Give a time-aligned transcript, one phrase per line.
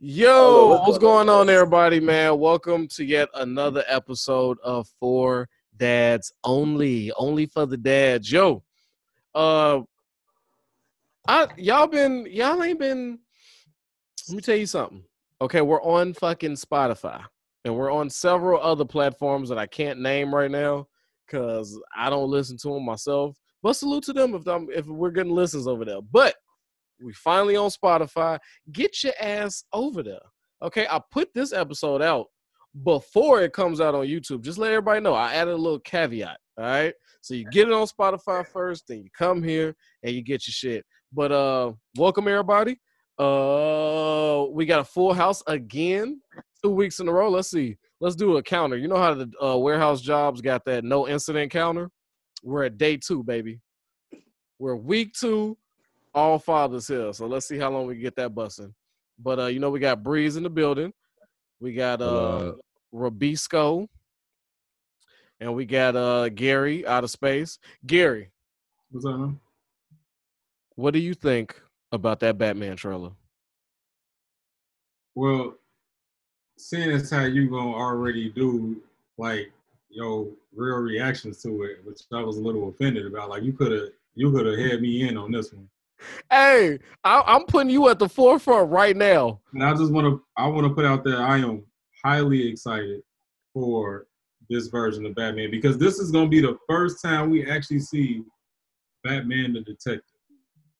[0.00, 2.38] Yo, what's going on, everybody, man?
[2.38, 8.30] Welcome to yet another episode of Four Dads Only, only for the dads.
[8.30, 8.62] Yo,
[9.34, 9.80] uh,
[11.26, 13.18] I y'all been y'all ain't been.
[14.28, 15.02] Let me tell you something.
[15.40, 17.24] Okay, we're on fucking Spotify,
[17.64, 20.86] and we're on several other platforms that I can't name right now
[21.26, 23.36] because I don't listen to them myself.
[23.64, 26.02] But salute to them if I'm, if we're getting listens over there.
[26.02, 26.36] But
[27.00, 28.38] we finally on Spotify.
[28.72, 30.20] Get your ass over there.
[30.62, 32.26] Okay, I put this episode out
[32.84, 34.42] before it comes out on YouTube.
[34.42, 35.14] Just let everybody know.
[35.14, 36.38] I added a little caveat.
[36.58, 36.94] All right.
[37.20, 40.52] So you get it on Spotify first, then you come here and you get your
[40.52, 40.84] shit.
[41.12, 42.80] But uh welcome everybody.
[43.18, 46.20] Uh we got a full house again.
[46.62, 47.30] Two weeks in a row.
[47.30, 47.76] Let's see.
[48.00, 48.76] Let's do a counter.
[48.76, 51.90] You know how the uh, warehouse jobs got that no incident counter?
[52.42, 53.60] We're at day two, baby.
[54.58, 55.56] We're week two
[56.14, 57.12] all fathers here.
[57.12, 58.74] So let's see how long we get that busting.
[59.18, 60.92] But uh, you know, we got Breeze in the building.
[61.60, 62.52] We got uh
[62.94, 63.88] Robisco.
[65.40, 67.58] And we got uh Gary out of space.
[67.86, 68.30] Gary.
[68.90, 69.40] What's up, man?
[70.74, 71.60] What do you think
[71.92, 73.10] about that Batman trailer?
[75.14, 75.54] Well,
[76.56, 78.80] seeing as how you gonna already do
[79.16, 79.50] like
[79.90, 83.30] your real reactions to it, which I was a little offended about.
[83.30, 85.68] Like you could have you could have had me in on this one.
[86.30, 89.40] Hey, I, am putting you at the forefront right now.
[89.52, 91.64] And I just want to I want to put out there I am
[92.04, 93.02] highly excited
[93.52, 94.06] for
[94.50, 97.80] this version of Batman because this is going to be the first time we actually
[97.80, 98.22] see
[99.04, 100.02] Batman the detective.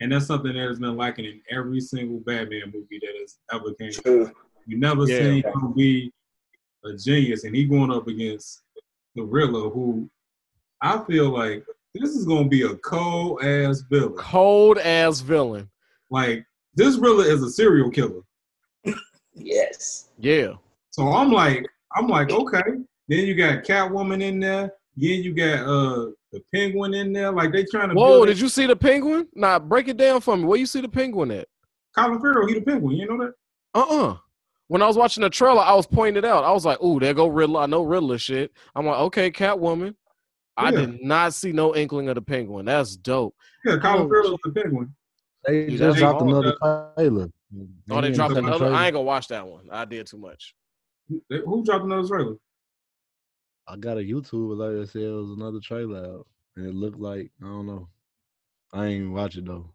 [0.01, 3.75] And that's something that has been lacking in every single Batman movie that has ever
[3.75, 3.91] came.
[3.91, 4.31] True.
[4.67, 5.19] You never yeah.
[5.19, 6.13] seen him be
[6.85, 8.63] a genius, and he going up against
[9.17, 10.09] the Riddler, who
[10.81, 11.65] I feel like
[12.01, 14.15] this is gonna be a cold ass villain.
[14.17, 15.69] Cold ass villain.
[16.11, 18.23] Like this really is a serial killer.
[19.35, 20.09] yes.
[20.19, 20.55] Yeah.
[20.91, 22.63] So I'm like, I'm like, okay.
[23.09, 24.73] Then you got Catwoman in there.
[24.97, 27.33] Then you got uh the Penguin in there.
[27.33, 27.95] Like they trying to.
[27.95, 28.27] Whoa!
[28.27, 28.41] Did it.
[28.43, 29.29] you see the Penguin?
[29.35, 30.45] Nah, break it down for me.
[30.45, 31.49] Where you see the Penguin at?
[31.97, 32.97] Colin Farrell, he the Penguin.
[32.97, 33.35] You know that?
[33.75, 34.11] Uh uh-uh.
[34.13, 34.17] uh
[34.69, 36.45] When I was watching the trailer, I was pointing it out.
[36.45, 38.53] I was like, "Ooh, there go Riddler." I know Riddler shit.
[38.75, 39.95] I'm like, "Okay, Catwoman."
[40.59, 42.67] I did not see no inkling of the penguin.
[42.67, 43.35] That's dope.
[43.65, 44.95] Yeah, Colin oh, Farrell is the penguin.
[45.47, 46.57] They Dude, just dropped another
[46.97, 47.31] trailer.
[47.91, 48.59] Oh, they dropped another.
[48.59, 48.75] Trailer.
[48.75, 49.69] I ain't gonna watch that one.
[49.71, 50.57] I did too much.
[51.31, 52.35] Who dropped another trailer?
[53.69, 56.27] I got a YouTube like I said it was another trailer out,
[56.57, 57.89] and it looked like I don't know.
[58.73, 59.71] I ain't even watch it though.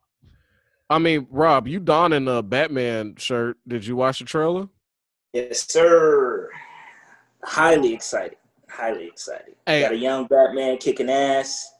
[0.89, 3.57] I mean, Rob, you donning a Batman shirt.
[3.67, 4.67] Did you watch the trailer?
[5.31, 6.50] Yes, sir.
[7.41, 8.38] Highly excited
[8.73, 9.56] highly excited.
[9.66, 9.81] Hey.
[9.81, 11.72] Got a young Batman kicking ass,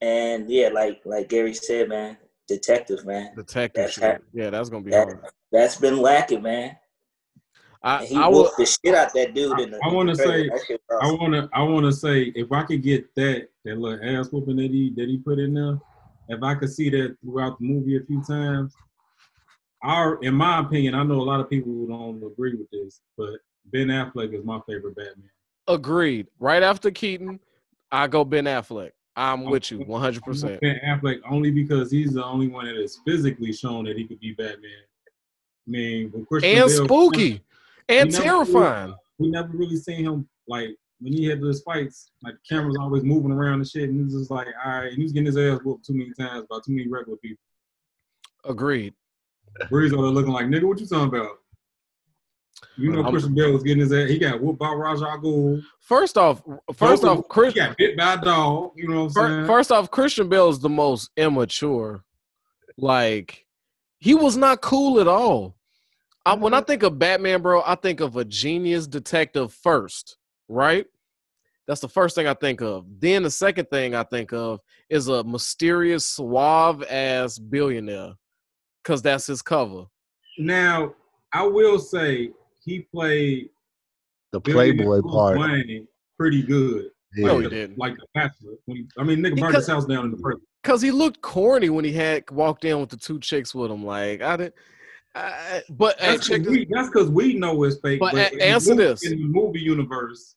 [0.00, 2.16] and yeah, like like Gary said, man,
[2.48, 3.34] detective, man.
[3.36, 5.24] Detective, that's yeah, that's gonna be that, hard.
[5.52, 6.76] That's been lacking, man.
[7.82, 9.60] I, he I will, the shit out that dude.
[9.60, 10.50] In the, I want to say,
[11.00, 14.32] I want to, I want to say, if I could get that that little ass
[14.32, 15.78] whooping that he that he put in there,
[16.28, 18.74] if I could see that throughout the movie a few times,
[19.82, 23.00] our, in my opinion, I know a lot of people who don't agree with this,
[23.16, 23.34] but
[23.66, 25.30] Ben Affleck is my favorite Batman.
[25.68, 26.28] Agreed.
[26.38, 27.40] Right after Keaton,
[27.90, 28.92] I go Ben Affleck.
[29.16, 30.22] I'm with you 100.
[30.22, 34.04] percent Ben Affleck only because he's the only one that is physically shown that he
[34.06, 34.70] could be Batman.
[35.66, 37.42] I mean, and Bale, spooky
[37.88, 38.88] and terrifying.
[38.88, 40.68] Really, we never really seen him like
[41.00, 42.10] when he had those fights.
[42.22, 45.00] Like the camera's always moving around and shit, and he's just like, all right, and
[45.00, 47.42] he's getting his ass whooped too many times by too many regular people.
[48.44, 48.94] Agreed.
[49.70, 50.64] Breeze over looking like nigga.
[50.64, 51.38] What you talking about?
[52.76, 54.08] You know, Christian Bale was getting his ass.
[54.08, 55.62] He got whooped by Ra's al Ghul.
[55.80, 56.42] First off,
[56.74, 58.72] first off, Chris he got bit by a dog.
[58.76, 59.46] You know what I'm first, saying?
[59.46, 62.04] First off, Christian Bale is the most immature.
[62.76, 63.46] Like,
[63.98, 65.56] he was not cool at all.
[66.26, 70.86] I, when I think of Batman, bro, I think of a genius detective first, right?
[71.66, 72.84] That's the first thing I think of.
[72.98, 74.60] Then the second thing I think of
[74.90, 78.14] is a mysterious, suave ass billionaire,
[78.82, 79.86] because that's his cover.
[80.38, 80.94] Now,
[81.32, 82.30] I will say
[82.66, 83.48] he played
[84.32, 85.38] the Playboy part
[86.18, 86.90] pretty good.
[87.14, 87.26] Yeah.
[87.28, 87.78] No, he didn't.
[87.78, 88.54] Like the Bachelor.
[88.66, 90.38] When he, I mean, nigga burned his house down in the first.
[90.62, 93.84] Because he looked corny when he had walked in with the two chicks with him.
[93.86, 94.54] Like I didn't.
[95.14, 98.00] I, but that's because we, we, know it's fake.
[98.00, 100.34] But, but answer movie, this: in the movie universe,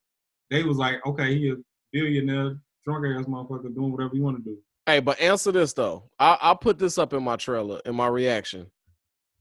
[0.50, 1.56] they was like, okay, he a
[1.92, 4.58] billionaire, drunk ass motherfucker doing whatever you want to do.
[4.86, 6.04] Hey, but answer this though.
[6.18, 8.68] I, I'll put this up in my trailer in my reaction.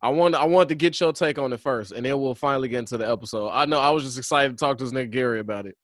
[0.01, 2.69] I want I wanted to get your take on it first, and then we'll finally
[2.69, 3.49] get into the episode.
[3.49, 5.77] I know I was just excited to talk to this nigga Gary about it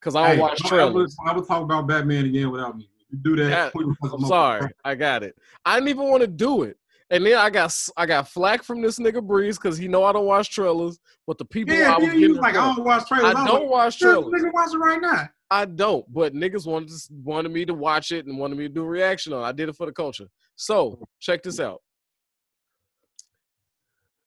[0.00, 1.16] because I hey, watch trailers.
[1.24, 2.88] I would, talk about Batman again without me.
[3.10, 3.72] You do that.
[3.76, 5.36] I'm sorry, I got it.
[5.64, 6.76] I didn't even want to do it,
[7.10, 10.12] And then I got I got flack from this nigga Breeze because he know I
[10.12, 10.98] don't watch trailers.
[11.26, 13.26] But the people Yeah, I was yeah, he was like, I don't watch trailers.
[13.26, 14.42] I was don't like, watch trailers.
[14.42, 15.28] Nigga, watch it right now.
[15.52, 18.72] I don't, but niggas wanted to, wanted me to watch it and wanted me to
[18.72, 19.44] do a reaction on.
[19.44, 19.46] it.
[19.46, 20.26] I did it for the culture.
[20.56, 21.82] So check this out.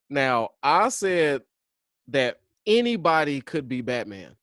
[0.09, 1.41] Now I said
[2.09, 4.35] that anybody could be Batman,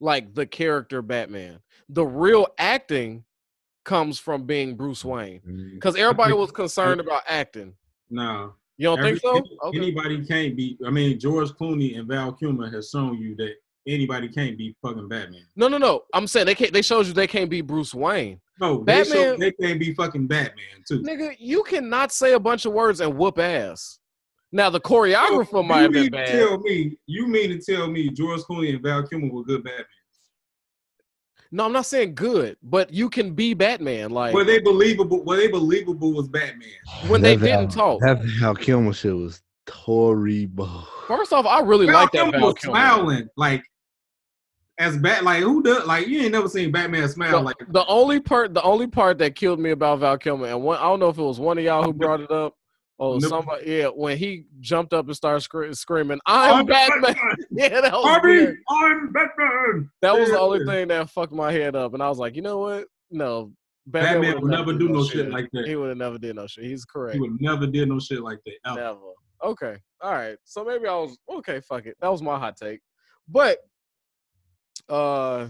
[0.00, 1.60] like the character Batman.
[1.88, 3.24] The real acting
[3.84, 7.74] comes from being Bruce Wayne, Mm, because everybody was concerned about acting.
[8.10, 8.54] No.
[8.76, 9.42] You don't think so?
[9.64, 9.78] Okay.
[9.78, 10.78] Anybody can't be.
[10.86, 13.52] I mean, George Clooney and Val Kilmer has shown you that
[13.86, 15.44] anybody can't be fucking Batman.
[15.54, 16.04] No, no, no.
[16.14, 16.72] I'm saying they can't.
[16.72, 18.40] They showed you they can't be Bruce Wayne.
[18.58, 21.02] No, they, Batman- show, they can't be fucking Batman too.
[21.02, 23.98] Nigga, you cannot say a bunch of words and whoop ass.
[24.52, 26.28] Now the choreographer So, might you have been mean to bad.
[26.28, 29.84] tell me, you mean to tell me George Clooney and Val Kilmer were good Batman?
[31.52, 34.10] No, I'm not saying good, but you can be Batman.
[34.10, 35.24] Like Were they believable?
[35.24, 36.68] Were they believable as Batman?
[37.08, 38.00] when they that didn't Val- talk.
[38.02, 40.86] That Val Kilmer shit was horrible.
[41.08, 42.76] First off, I really like that Kilmer Val Kilmer.
[42.78, 43.64] smiling like
[44.78, 45.24] as bat.
[45.24, 45.86] Like who does?
[45.86, 47.56] Like you ain't never seen Batman smile The, like.
[47.68, 50.82] the only part, the only part that killed me about Val Kilmer, and one, I
[50.82, 52.54] don't know if it was one of y'all who brought it up,
[53.00, 53.22] Nope.
[53.22, 53.70] somebody.
[53.70, 57.36] Yeah, when he jumped up and started scre- screaming, "I'm I'm Batman!" Batman!
[57.50, 58.58] yeah, that was Harvey, weird.
[58.68, 59.90] I'm Batman.
[60.02, 60.40] That was the Yeah.
[60.40, 62.86] only thing that fucked my head up, and I was like, you know what?
[63.10, 63.52] No,
[63.86, 65.66] Batman would've would never do no shit like that.
[65.66, 66.64] He would have never did no shit.
[66.64, 67.14] He's correct.
[67.14, 68.54] He would never did no shit like that.
[68.66, 68.80] ever.
[68.80, 68.98] Never.
[69.42, 69.76] Okay.
[70.02, 70.36] All right.
[70.44, 71.60] So maybe I was okay.
[71.60, 71.96] Fuck it.
[72.00, 72.80] That was my hot take.
[73.26, 73.58] But
[74.88, 75.48] uh,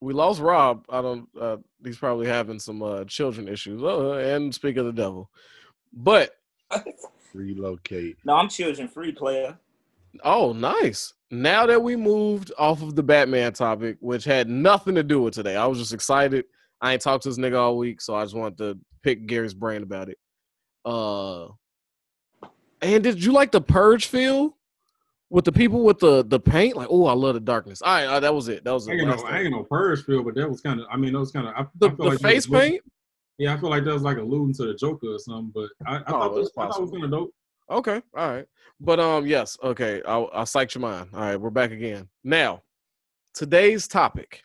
[0.00, 0.84] we lost Rob.
[0.90, 1.28] I don't.
[1.40, 3.82] Uh, he's probably having some uh children issues.
[3.82, 5.30] Uh, and speak of the devil.
[5.92, 6.32] But
[7.34, 8.16] Relocate.
[8.24, 9.56] No, I'm children free player.
[10.24, 11.14] oh, nice.
[11.30, 15.32] Now that we moved off of the Batman topic, which had nothing to do with
[15.34, 16.44] today, I was just excited.
[16.80, 19.54] I ain't talked to this nigga all week, so I just wanted to pick Gary's
[19.54, 20.18] brain about it.
[20.84, 21.48] Uh,
[22.82, 24.56] and did you like the purge feel
[25.30, 26.76] with the people with the the paint?
[26.76, 27.80] Like, oh, I love the darkness.
[27.80, 28.64] All right, uh, that was it.
[28.64, 28.96] That was I it.
[28.98, 30.86] ain't, no, I ain't no purge feel, but that was kind of.
[30.90, 31.54] I mean, that was kind of.
[31.56, 32.82] I, The, I the like face was- paint.
[33.42, 35.50] Yeah, I feel like that was like alluding to the Joker or something.
[35.52, 37.30] But I, I Oh, thought this, I thought it was kind of dope.
[37.68, 38.46] Okay, all right.
[38.78, 40.00] But um, yes, okay.
[40.06, 41.08] I'll I'll psych your mind.
[41.12, 42.08] All right, we're back again.
[42.22, 42.62] Now,
[43.34, 44.44] today's topic,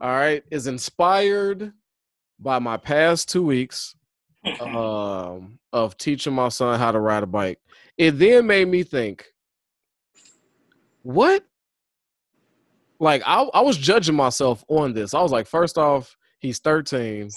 [0.00, 1.72] all right, is inspired
[2.40, 3.94] by my past two weeks
[4.58, 7.60] um of teaching my son how to ride a bike.
[7.96, 9.24] It then made me think,
[11.04, 11.44] what?
[12.98, 15.14] Like I, I was judging myself on this.
[15.14, 17.30] I was like, first off, he's 13.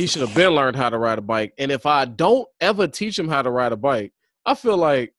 [0.00, 1.52] He should have been learned how to ride a bike.
[1.58, 4.14] And if I don't ever teach him how to ride a bike,
[4.46, 5.12] I feel like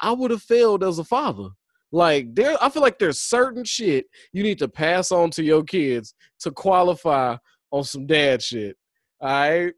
[0.00, 1.50] I would have failed as a father.
[1.90, 5.62] Like there, I feel like there's certain shit you need to pass on to your
[5.62, 7.36] kids to qualify
[7.72, 8.78] on some dad shit.
[9.20, 9.74] All right.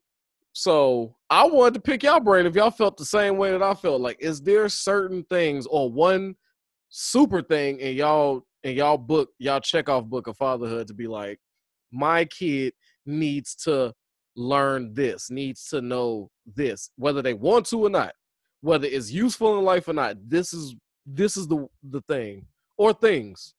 [0.52, 3.74] So I wanted to pick y'all brain if y'all felt the same way that I
[3.74, 4.00] felt.
[4.00, 6.36] Like, is there certain things or one
[6.90, 11.08] super thing in y'all in y'all book, y'all check off book of fatherhood to be
[11.08, 11.40] like,
[11.90, 12.72] my kid
[13.04, 13.92] needs to
[14.36, 18.14] learn this, needs to know this, whether they want to or not,
[18.60, 20.16] whether it's useful in life or not.
[20.28, 20.74] This is
[21.06, 22.46] this is the the thing
[22.76, 23.54] or things.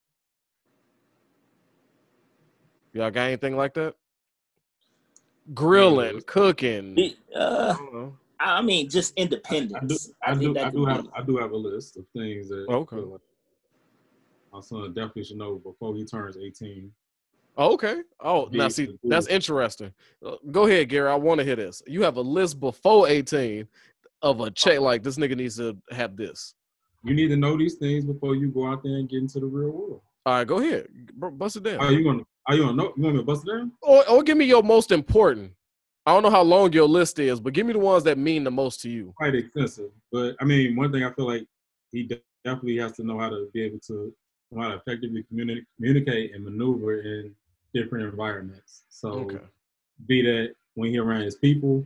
[2.93, 3.93] Y'all got anything like that?
[5.53, 6.95] Grilling, cooking.
[6.95, 8.17] Be- I Uh, don't know.
[8.39, 9.23] I mean, just I do.
[9.23, 10.11] independence.
[10.25, 10.55] I do.
[10.57, 11.07] I could do be- have.
[11.15, 12.65] I do have a list of things that.
[12.69, 12.95] I Okay.
[12.95, 13.21] feel like
[14.51, 16.91] my son definitely should know before he turns eighteen.
[17.57, 18.01] Oh, okay.
[18.19, 19.93] Oh, now see, that's interesting.
[20.25, 21.09] Uh, Go ahead, Gary.
[21.09, 21.81] I want to hear this.
[21.87, 23.67] You have a list before 18
[24.21, 26.53] of a check like this nigga needs to have this.
[27.03, 29.45] You need to know these things before you go out there and get into the
[29.45, 30.01] real world.
[30.25, 30.87] All right, go ahead.
[31.15, 31.79] Bust it down.
[31.79, 32.23] Are you gonna?
[32.47, 32.93] Are you gonna know?
[32.97, 33.71] You want me to bust it down?
[33.83, 35.51] Or, or give me your most important.
[36.05, 38.43] I don't know how long your list is, but give me the ones that mean
[38.43, 39.13] the most to you.
[39.17, 41.45] Quite extensive, but I mean, one thing I feel like
[41.91, 42.09] he
[42.43, 44.13] definitely has to know how to be able to
[44.57, 47.35] how to effectively communi- communicate and maneuver in
[47.75, 48.83] different environments.
[48.89, 49.39] So Okay.
[50.07, 51.85] be that when he around his people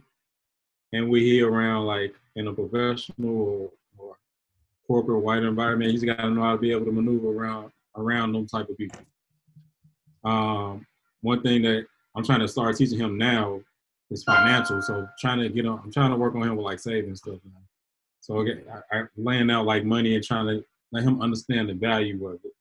[0.93, 4.17] and we he around like in a professional or, or
[4.87, 8.31] corporate white environment, he's got to know how to be able to maneuver around around
[8.33, 9.01] them type of people.
[10.23, 10.85] Um,
[11.21, 13.61] one thing that I'm trying to start teaching him now
[14.11, 14.81] is financial.
[14.81, 17.39] So trying to get on, I'm trying to work on him with like saving stuff.
[17.45, 17.61] Now.
[18.21, 21.73] So again, I, I laying out like money and trying to let him understand the
[21.73, 22.53] value of it,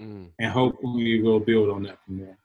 [0.00, 0.30] Mm.
[0.40, 2.38] and hopefully we'll build on that from there.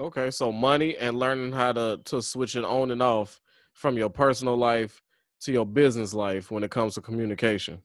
[0.00, 3.38] Okay, so money and learning how to to switch it on and off
[3.74, 5.02] from your personal life
[5.40, 7.82] to your business life when it comes to communication.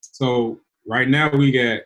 [0.00, 1.80] So right now we got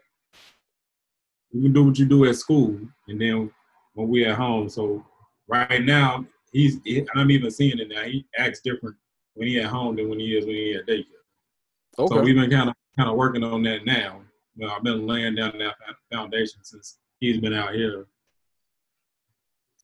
[1.52, 3.52] you can do what you do at school, and then
[3.94, 4.68] when we at home.
[4.68, 5.04] So
[5.47, 6.78] right now he's
[7.14, 8.02] I'm even seeing it now.
[8.02, 8.97] He acts different
[9.35, 11.04] when he at home than when he is when he at daycare.
[12.00, 12.16] Okay.
[12.16, 14.23] So we've been kind of kind of working on that now.
[14.56, 15.76] You know, I've been laying down that
[16.12, 18.06] foundation since he's been out here.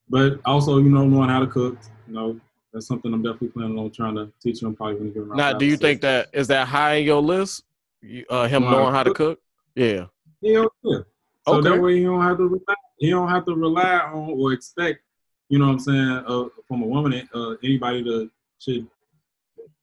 [0.09, 1.79] But also, you know, knowing how to cook.
[2.07, 2.41] You know,
[2.73, 4.75] that's something I'm definitely planning on trying to teach him.
[4.75, 5.37] Probably when he get around.
[5.37, 7.65] Now, do you think that is that high in your list?
[8.03, 9.41] You, uh, him knowing how to cook?
[9.75, 10.07] Yeah.
[10.41, 10.65] Yeah.
[10.83, 10.99] yeah.
[11.47, 11.71] So Okay.
[11.71, 15.01] that way you don't have to rely, you don't have to rely on or expect,
[15.49, 18.87] you know what I'm saying, uh, from a woman, uh, anybody to should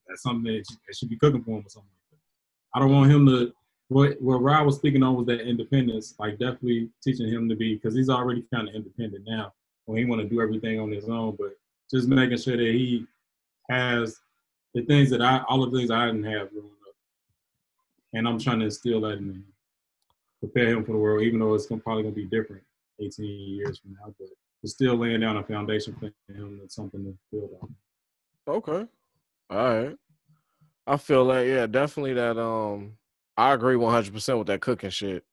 [0.08, 1.90] that's something that should, that should be cooking for him or something.
[2.74, 3.54] I don't want him to
[3.90, 7.76] what what Rob was speaking on was that independence, like definitely teaching him to be
[7.76, 9.54] because he's already kind of independent now
[9.86, 11.58] when he want to do everything on his own, but
[11.90, 13.06] just making sure that he
[13.70, 14.18] has
[14.74, 16.96] the things that I all the things I didn't have growing up,
[18.14, 19.46] and I'm trying to instill that in him
[20.42, 22.64] prepare him for the world, even though it's gonna, probably to be different
[23.00, 24.14] 18 years from now.
[24.20, 24.28] But
[24.64, 27.76] it's still laying down a foundation for him that's something to build on.
[28.48, 28.88] Okay.
[29.50, 29.96] All right.
[30.88, 32.40] I feel like yeah, definitely that.
[32.40, 32.94] Um,
[33.38, 35.24] I agree one hundred percent with that cooking shit.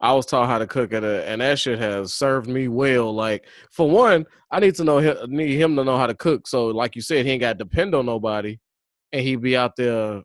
[0.00, 3.12] I was taught how to cook at a, and that shit has served me well.
[3.12, 6.46] Like for one, I need to know him, need him to know how to cook.
[6.46, 8.58] So like you said, he ain't got to depend on nobody,
[9.12, 10.22] and he be out there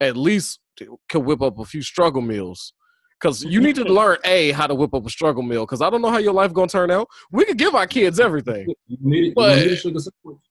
[0.00, 0.60] at least
[1.08, 2.72] can whip up a few struggle meals.
[3.20, 5.66] Cause you need to learn a how to whip up a struggle meal.
[5.66, 7.08] Cause I don't know how your life gonna turn out.
[7.30, 8.66] We could give our kids everything.
[8.86, 10.42] You need, But- need a sugar sandwich.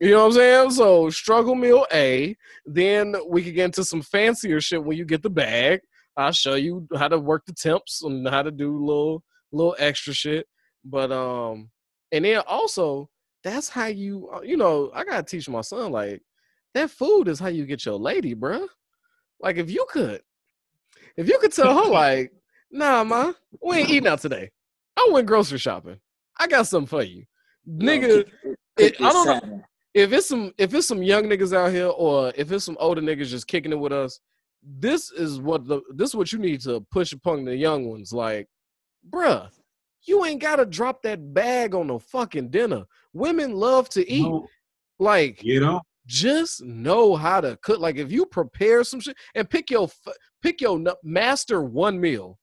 [0.00, 0.70] You know what I'm saying?
[0.72, 2.36] So struggle meal A.
[2.66, 5.80] Then we could get into some fancier shit when you get the bag.
[6.16, 10.12] I'll show you how to work the temps and how to do little little extra
[10.12, 10.46] shit.
[10.84, 11.70] But um,
[12.10, 13.08] and then also
[13.44, 16.22] that's how you uh, you know I gotta teach my son like
[16.74, 18.66] that food is how you get your lady, bruh.
[19.40, 20.20] Like if you could,
[21.16, 22.32] if you could tell her like,
[22.70, 24.50] nah, ma, we ain't eating out today.
[24.96, 25.98] I went grocery shopping.
[26.38, 27.24] I got something for you,
[27.68, 28.24] nigga.
[28.78, 29.62] it- I don't know
[29.94, 33.00] if it's some if it's some young niggas out here or if it's some older
[33.02, 34.20] niggas just kicking it with us,
[34.62, 38.12] this is what the this is what you need to push upon the young ones.
[38.12, 38.48] Like,
[39.10, 39.48] bruh,
[40.06, 42.84] you ain't gotta drop that bag on no fucking dinner.
[43.12, 44.22] Women love to eat.
[44.22, 44.46] No,
[44.98, 47.80] Like, you know, just know how to cook.
[47.80, 52.38] Like, if you prepare some shit and pick your f- pick your master one meal.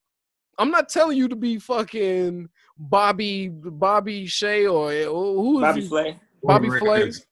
[0.57, 5.87] I'm not telling you to be fucking Bobby Bobby Shea or who is Bobby he?
[5.87, 6.19] Flay.
[6.43, 7.03] Bobby Or Flay.
[7.03, 7.25] Reds.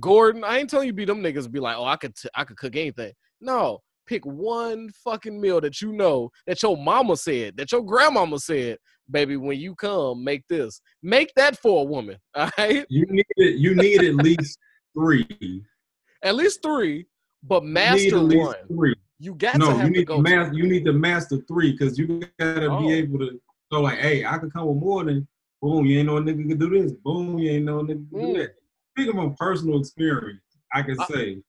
[0.00, 2.44] Gordon, I ain't telling you be them niggas be like, oh, I could t- I
[2.44, 3.12] could cook anything.
[3.40, 8.38] No, pick one fucking meal that you know that your mama said, that your grandmama
[8.38, 8.78] said,
[9.10, 10.80] baby, when you come, make this.
[11.02, 12.16] Make that for a woman.
[12.34, 12.84] All right.
[12.88, 13.56] You need it.
[13.56, 14.58] You need at least
[14.96, 15.26] three.
[16.22, 17.06] At least three,
[17.42, 18.54] but master one.
[18.68, 18.94] three.
[19.18, 20.30] You got to have you need go to to.
[20.36, 20.54] master.
[20.54, 22.80] You need to master three because you gotta Oh.
[22.80, 23.40] be able to
[23.70, 25.26] go like, hey, I could come with more than
[25.60, 25.86] boom.
[25.86, 26.92] You ain't no nigga could do this.
[26.92, 28.34] Boom, you ain't no nigga could Mm.
[28.34, 28.54] do that.
[28.90, 30.40] Speaking from personal experience,
[30.72, 31.42] I can I- say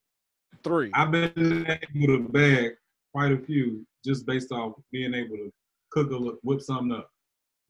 [0.64, 0.92] three.
[0.94, 1.66] I've been
[1.96, 2.72] able to bag
[3.14, 5.52] quite a few just based off being able to
[5.92, 7.10] cook a li- whip something up.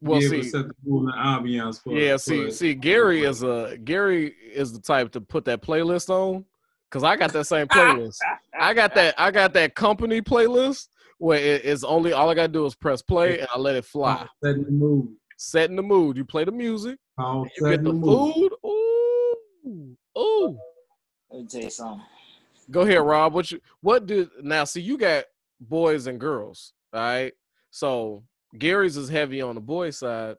[0.02, 3.44] well, be see, set the mood and ambiance for yeah, for- see, see, Gary is
[3.44, 6.46] a Gary is the type to put that playlist on,
[6.92, 8.18] cause I got that same playlist.
[8.60, 9.16] I got that.
[9.18, 10.88] I got that company playlist
[11.20, 13.86] where it- it's only all I gotta do is press play and I let it
[13.86, 14.28] fly.
[14.44, 15.16] setting the mood.
[15.38, 16.16] Setting the mood.
[16.18, 16.98] You play the music.
[17.20, 18.34] Called You get setting the the mood.
[18.36, 18.52] food.
[18.66, 20.58] Ooh, ooh.
[21.32, 22.06] Let me tell you something.
[22.72, 23.34] Go ahead, Rob.
[23.34, 23.60] What you?
[23.82, 24.64] What did now?
[24.64, 25.26] See, you got
[25.60, 26.74] boys and girls.
[26.94, 27.34] All right.
[27.72, 28.24] So
[28.58, 30.38] Gary's is heavy on the boy side.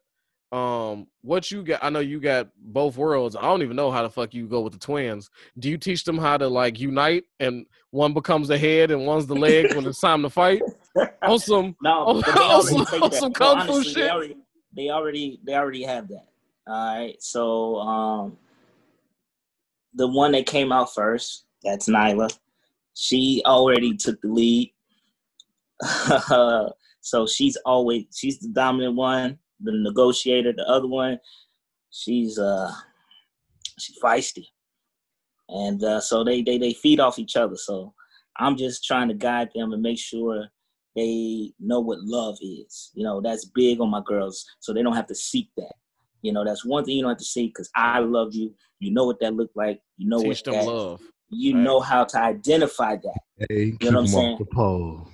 [0.52, 1.82] Um, what you got?
[1.82, 3.34] I know you got both worlds.
[3.34, 5.28] I don't even know how the fuck you go with the twins.
[5.58, 9.26] Do you teach them how to like unite and one becomes the head and one's
[9.26, 10.62] the leg when it's time to fight?
[11.22, 11.74] Awesome.
[11.82, 13.22] No, but they already some- take that.
[13.22, 13.94] No, fu honestly, shit?
[13.96, 14.36] They already,
[14.76, 16.26] they already, they already have that.
[16.68, 17.16] All right.
[17.20, 18.36] So, um,
[19.94, 22.30] the one that came out first, that's Nyla.
[22.94, 24.72] She already took the lead.
[27.00, 30.52] so she's always she's the dominant one, the negotiator.
[30.52, 31.18] The other one,
[31.90, 32.70] she's uh,
[33.78, 34.46] she's feisty,
[35.48, 37.56] and uh, so they they they feed off each other.
[37.56, 37.92] So
[38.38, 40.46] I'm just trying to guide them and make sure
[40.94, 42.90] they know what love is.
[42.94, 45.74] You know, that's big on my girls, so they don't have to seek that.
[46.22, 48.54] You know, that's one thing you don't have to seek because I love you.
[48.78, 49.80] You know what that look like.
[49.98, 50.66] You know Teach what them that.
[50.66, 51.02] love.
[51.30, 51.62] You Right.
[51.62, 53.20] know how to identify that.
[53.48, 54.38] Hey, You know what I'm saying?
[54.38, 55.08] the pole.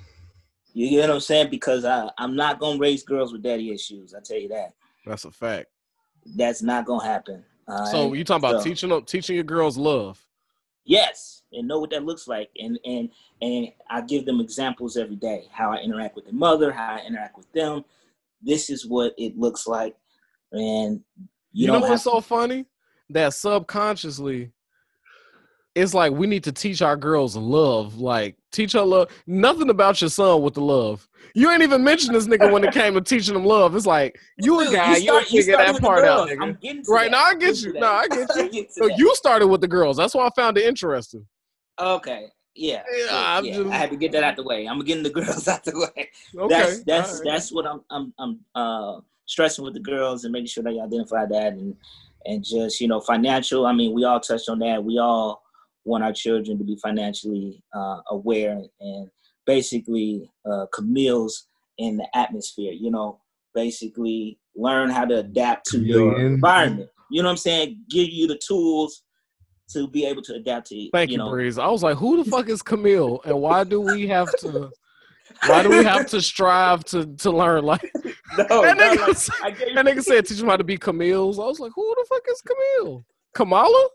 [0.72, 1.50] You get what I'm saying?
[1.50, 4.14] Because I, I'm not gonna raise girls with daddy issues.
[4.14, 4.74] I tell you that.
[5.06, 5.66] That's a fact.
[6.36, 7.44] That's not gonna happen.
[7.66, 8.18] all So right?
[8.18, 10.24] you talking about So- teaching them, teaching your girls love.
[10.84, 13.10] Yes, and know what that looks like, and and
[13.42, 17.00] and I give them examples every day how I interact with the mother, how I
[17.06, 17.84] interact with them.
[18.42, 19.94] This is what it looks like,
[20.52, 22.66] and you, You, know don't have what's to- so funny?
[23.10, 24.50] That subconsciously,
[25.74, 27.98] it's like we need to teach our girls love.
[27.98, 29.10] Like teach her love.
[29.26, 31.08] Nothing about your son with the love.
[31.34, 33.76] You ain't even mentioned this nigga when it came to teaching them love.
[33.76, 36.88] It's like you a guy, you, start, you figure that part out, nigga.
[36.88, 37.72] right now, I get you.
[37.74, 38.66] No, I get you.
[38.70, 39.96] so you started with the girls.
[39.96, 41.26] That's why I found it interesting.
[41.78, 42.26] Okay.
[42.56, 43.54] Yeah, yeah, yeah.
[43.54, 43.70] Just...
[43.70, 44.66] I had to get that out the way.
[44.66, 46.10] I'm getting the girls out the way.
[46.36, 47.22] Okay, that's that's right.
[47.24, 51.26] that's what I'm I'm I'm uh, stressing with the girls and making sure they identify
[51.26, 51.76] that and
[52.26, 53.66] and just you know financial.
[53.66, 54.82] I mean, we all touched on that.
[54.82, 55.42] We all
[55.90, 59.10] want our children to be financially uh, aware and
[59.44, 62.72] basically uh, Camille's in the atmosphere.
[62.72, 63.20] You know,
[63.54, 66.88] basically learn how to adapt to your environment.
[67.10, 67.80] You know what I'm saying?
[67.90, 69.02] Give you the tools
[69.72, 70.88] to be able to adapt to.
[70.92, 71.30] Thank you, you know.
[71.30, 71.58] Breeze.
[71.58, 74.70] I was like, who the fuck is Camille, and why do we have to?
[75.46, 77.64] Why do we have to strive to to learn?
[77.64, 77.82] Like
[78.38, 81.38] no, that, nigga, like, that nigga said, teach him how to be Camille's.
[81.38, 83.04] I was like, who the fuck is Camille?
[83.34, 83.88] Kamala?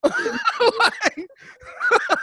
[0.04, 1.28] like,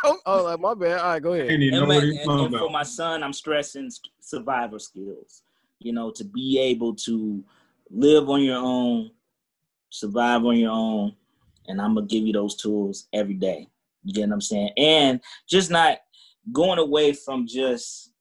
[0.26, 1.00] oh, like, my bad.
[1.00, 1.50] All right, go ahead.
[1.50, 5.44] And, and, my, and, and for my son, I'm stressing survivor skills.
[5.80, 7.44] You know, to be able to
[7.90, 9.12] live on your own,
[9.90, 11.16] survive on your own,
[11.68, 13.68] and I'm gonna give you those tools every day.
[14.04, 14.70] You get what I'm saying?
[14.78, 15.98] And just not
[16.52, 18.12] going away from just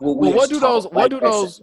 [0.00, 1.62] what, well, what do those what do those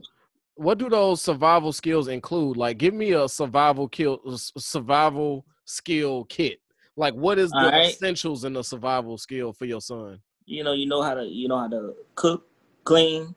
[0.56, 2.58] what do those survival skills include?
[2.58, 6.60] Like give me a survival kill survival skill kit.
[6.96, 7.90] Like what is the right.
[7.90, 10.20] essentials in the survival skill for your son?
[10.46, 12.48] You know, you know how to you know how to cook,
[12.84, 13.36] clean,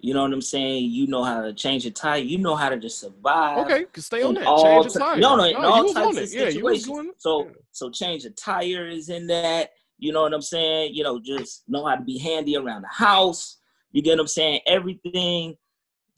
[0.00, 0.90] you know what I'm saying?
[0.90, 2.20] You know how to change a tire.
[2.20, 3.58] You know how to just survive.
[3.58, 4.44] Okay, stay on that.
[4.44, 5.16] Change a tire.
[5.16, 6.88] No, no, no all types of situations.
[6.88, 7.50] Yeah, so, yeah.
[7.72, 9.70] so change a tire is in that.
[9.98, 10.94] You know what I'm saying?
[10.94, 13.58] You know, just know how to be handy around the house.
[13.90, 14.60] You get what I'm saying?
[14.66, 15.56] Everything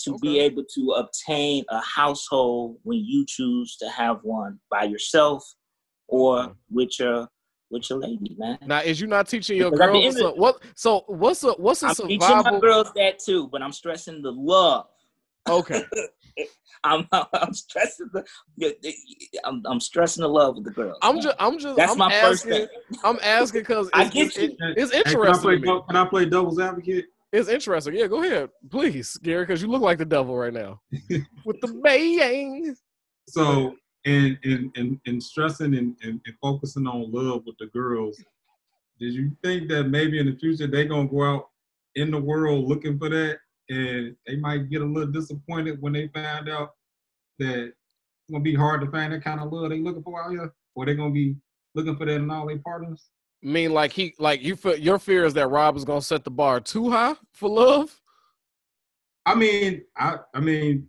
[0.00, 0.20] to okay.
[0.22, 5.44] be able to obtain a household when you choose to have one by yourself
[6.08, 6.52] or mm-hmm.
[6.70, 7.28] with your
[7.70, 8.58] with your lady, man.
[8.66, 10.62] Now, is you not teaching your girls so, what?
[10.74, 12.18] So what's a what's a I'm survival?
[12.18, 14.86] teaching my girls that too, but I'm stressing the love.
[15.48, 15.84] Okay.
[16.84, 18.24] I'm I'm stressing the
[19.44, 20.96] I'm, I'm stressing the love with the girls.
[21.02, 22.98] I'm just I'm just that's I'm my asking, first thing.
[23.04, 24.44] I'm asking because I get you.
[24.44, 25.50] It, it's interesting.
[25.50, 27.06] Hey, can, I play, can I play devil's advocate?
[27.32, 27.94] It's interesting.
[27.94, 30.80] Yeah, go ahead, please, Gary, because you look like the devil right now
[31.44, 32.74] with the bang.
[33.28, 38.18] So and and and, and stressing and, and, and, focusing on love with the girls
[38.98, 41.48] did you think that maybe in the future they're gonna go out
[41.96, 43.38] in the world looking for that
[43.68, 46.70] and they might get a little disappointed when they find out
[47.38, 50.30] that it's gonna be hard to find that kind of love they looking for out
[50.30, 51.36] here or they're gonna be
[51.74, 53.08] looking for that in all their partners
[53.42, 56.30] mean like he like you feel your fear is that rob is gonna set the
[56.30, 58.00] bar too high for love
[59.24, 60.88] i mean i i mean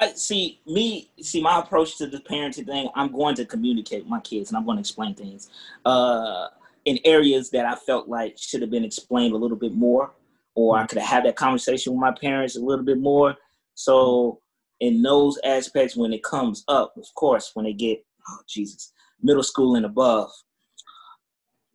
[0.00, 2.88] I see me see my approach to the parenting thing.
[2.94, 5.50] I'm going to communicate with my kids, and I'm going to explain things
[5.84, 6.48] uh,
[6.84, 10.12] in areas that I felt like should have been explained a little bit more,
[10.54, 13.36] or I could have had that conversation with my parents a little bit more.
[13.74, 14.40] So,
[14.78, 19.42] in those aspects, when it comes up, of course, when they get oh Jesus, middle
[19.42, 20.30] school and above,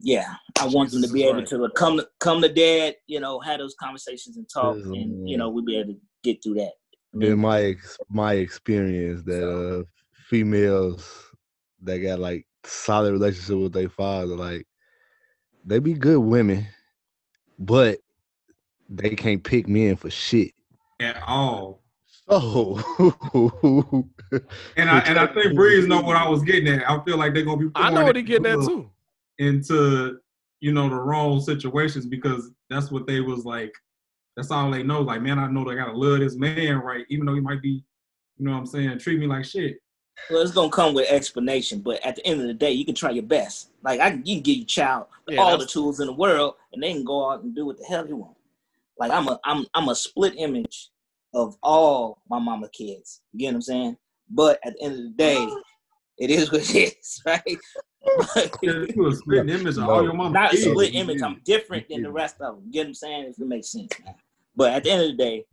[0.03, 3.59] yeah, I want them to be able to come come to dad, you know, have
[3.59, 6.73] those conversations and talk, and you know, we'll be able to get through that
[7.21, 7.75] in my
[8.09, 9.83] my experience that uh,
[10.27, 11.31] females
[11.81, 14.67] that got like solid relationship with their father, like
[15.65, 16.67] they be good women,
[17.59, 17.99] but
[18.89, 20.51] they can't pick men for shit
[20.99, 21.81] at all.
[22.29, 22.77] Oh,
[24.77, 26.89] and I and I think Breeze know what I was getting at.
[26.89, 27.71] I feel like they're gonna be.
[27.75, 28.89] I know what he getting at too.
[29.43, 30.19] Into
[30.61, 33.73] you know the wrong situations because that's what they was like
[34.35, 35.01] that's all they know.
[35.01, 37.05] Like, man, I know they gotta love this man, right?
[37.09, 37.83] Even though he might be,
[38.37, 39.77] you know what I'm saying, treat me like shit.
[40.29, 42.95] Well, it's gonna come with explanation, but at the end of the day, you can
[42.95, 43.69] try your best.
[43.83, 46.81] Like I you can give your child yeah, all the tools in the world, and
[46.81, 48.35] they can go out and do what the hell they want.
[48.97, 50.89] Like I'm a I'm I'm a split image
[51.33, 53.21] of all my mama kids.
[53.33, 53.97] You get what I'm saying?
[54.29, 55.47] But at the end of the day,
[56.17, 57.57] it is what it is, right?
[58.61, 60.31] You a split image of all your mama.
[60.31, 60.63] Not kids.
[60.63, 61.21] split image.
[61.21, 62.65] I'm different than the rest of them.
[62.65, 63.25] You get what I'm saying?
[63.25, 64.15] If it makes sense, man.
[64.55, 65.45] But at the end of the day,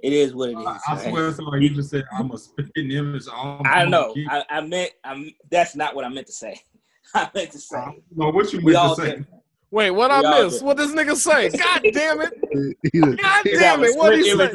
[0.00, 0.66] it is what it is.
[0.66, 3.26] I, I swear, somebody you just said I'm a spitting image.
[3.32, 4.14] All I know.
[4.30, 4.92] I, I, meant.
[5.04, 5.30] I'm.
[5.50, 6.60] That's not what I meant to say.
[7.14, 8.02] I meant to say.
[8.14, 9.06] No, what you meant to say?
[9.16, 9.28] Different.
[9.70, 10.62] Wait, what we I missed?
[10.62, 11.50] What this nigga say?
[11.58, 13.20] God damn it!
[13.20, 13.96] God damn it!
[13.98, 14.48] What he say?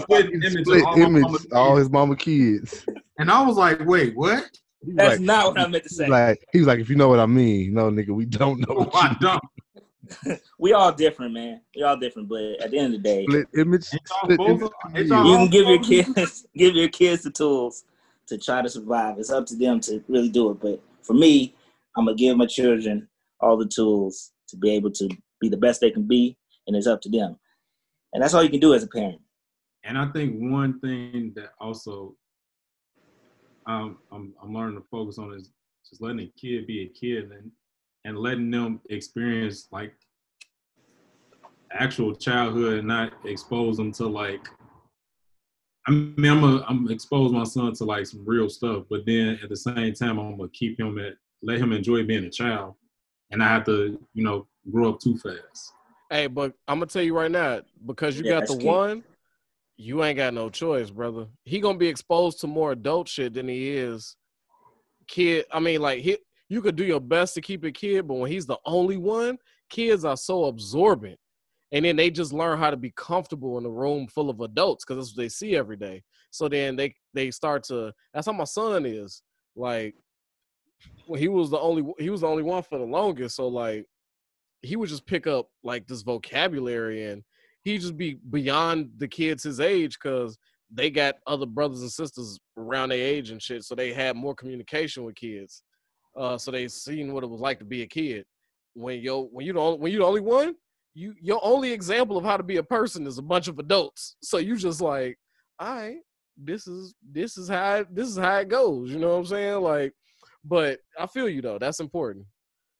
[0.00, 2.84] Split image, split image all his mama kids.
[3.18, 4.50] And I was like, wait, what?
[4.94, 6.06] That's like, not what I meant to say.
[6.08, 8.88] Like he was like, if you know what I mean, no, nigga, we don't know.
[8.92, 10.40] Oh, I don't.
[10.58, 11.60] we all different, man.
[11.74, 13.84] We all different, but at the end of the day, split image.
[13.84, 14.70] Split image.
[14.94, 17.84] You can give your kids give your kids the tools
[18.28, 19.18] to try to survive.
[19.18, 21.54] It's up to them to really do it, but for me,
[21.96, 23.08] I'm gonna give my children
[23.40, 25.08] all the tools to be able to
[25.40, 27.38] be the best they can be, and it's up to them.
[28.12, 29.20] And that's all you can do as a parent.
[29.84, 32.16] And I think one thing that also
[33.66, 35.50] um, I'm I'm learning to focus on is
[35.88, 37.50] just letting a kid be a kid and
[38.04, 39.92] and letting them experience like
[41.72, 44.48] actual childhood and not expose them to like
[45.86, 49.38] I mean I'm a, I'm expose my son to like some real stuff, but then
[49.42, 52.74] at the same time I'm gonna keep him at let him enjoy being a child,
[53.30, 55.72] and I have to you know grow up too fast.
[56.10, 58.66] Hey, but I'm gonna tell you right now because you yeah, got the key.
[58.66, 59.04] one,
[59.76, 61.26] you ain't got no choice, brother.
[61.44, 64.16] He gonna be exposed to more adult shit than he is
[65.06, 65.46] kid.
[65.52, 68.30] I mean, like he, you could do your best to keep a kid, but when
[68.30, 69.38] he's the only one,
[69.70, 71.18] kids are so absorbent,
[71.72, 74.84] and then they just learn how to be comfortable in a room full of adults
[74.84, 76.02] because that's what they see every day.
[76.30, 77.92] So then they they start to.
[78.12, 79.22] That's how my son is.
[79.54, 79.94] Like
[81.06, 83.36] when he was the only he was the only one for the longest.
[83.36, 83.86] So like
[84.62, 87.22] he would just pick up like this vocabulary and
[87.66, 90.38] he just be beyond the kids his age because
[90.70, 94.36] they got other brothers and sisters around their age and shit, so they had more
[94.36, 95.64] communication with kids.
[96.16, 98.24] Uh, so they seen what it was like to be a kid.
[98.74, 100.54] When you when you don't when you the only one,
[100.94, 104.14] you your only example of how to be a person is a bunch of adults.
[104.22, 105.18] So you just like,
[105.58, 105.96] all right,
[106.36, 108.92] this is this is how this is how it goes.
[108.92, 109.60] You know what I'm saying?
[109.60, 109.92] Like,
[110.44, 111.58] but I feel you though.
[111.58, 112.26] That's important.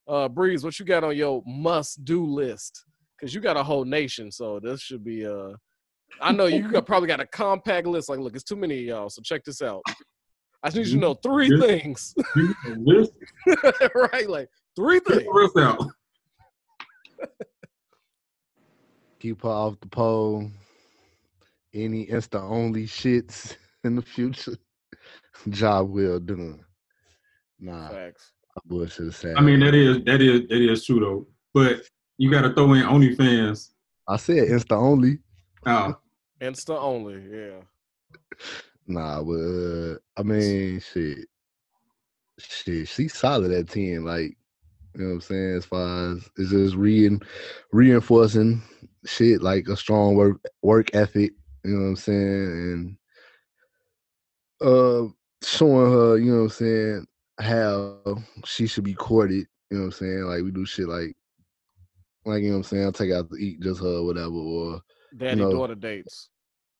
[0.06, 2.84] Uh, Breeze, what you got on your must do list?
[3.18, 5.52] Because you got a whole nation, so this should be uh
[6.20, 8.08] I know you got, probably got a compact list.
[8.08, 9.10] Like, look, it's too many of y'all.
[9.10, 9.82] So check this out.
[10.62, 12.14] I just need you to know three things.
[13.94, 15.26] right, like three things.
[19.20, 20.50] Keep her off the pole.
[21.74, 24.56] Any insta only shits in the future.
[25.50, 26.64] Job well done.
[27.60, 27.90] Nah.
[27.90, 28.32] Facts.
[28.56, 29.36] I bullshit sad.
[29.36, 31.26] I mean that is that is that is true though.
[31.52, 31.82] But
[32.18, 33.70] you gotta throw in OnlyFans.
[34.08, 35.18] I said insta only.
[35.66, 35.96] Oh.
[36.40, 37.60] Insta only, yeah.
[38.86, 41.26] Nah, but uh, I mean, shit,
[42.38, 44.04] shit, she's solid at ten.
[44.04, 44.36] Like,
[44.94, 45.56] you know what I'm saying?
[45.56, 47.18] As far as it's just re
[47.72, 48.62] reinforcing
[49.06, 51.32] shit like a strong work work ethic.
[51.64, 52.96] You know what I'm saying?
[54.60, 55.08] And uh,
[55.42, 57.06] showing her, you know what I'm saying,
[57.40, 57.98] how
[58.44, 59.46] she should be courted.
[59.70, 60.22] You know what I'm saying?
[60.24, 61.16] Like we do shit like,
[62.26, 62.84] like you know what I'm saying.
[62.84, 64.80] I'll take out to eat just her, or whatever, or
[65.16, 66.28] daddy you know, daughter dates.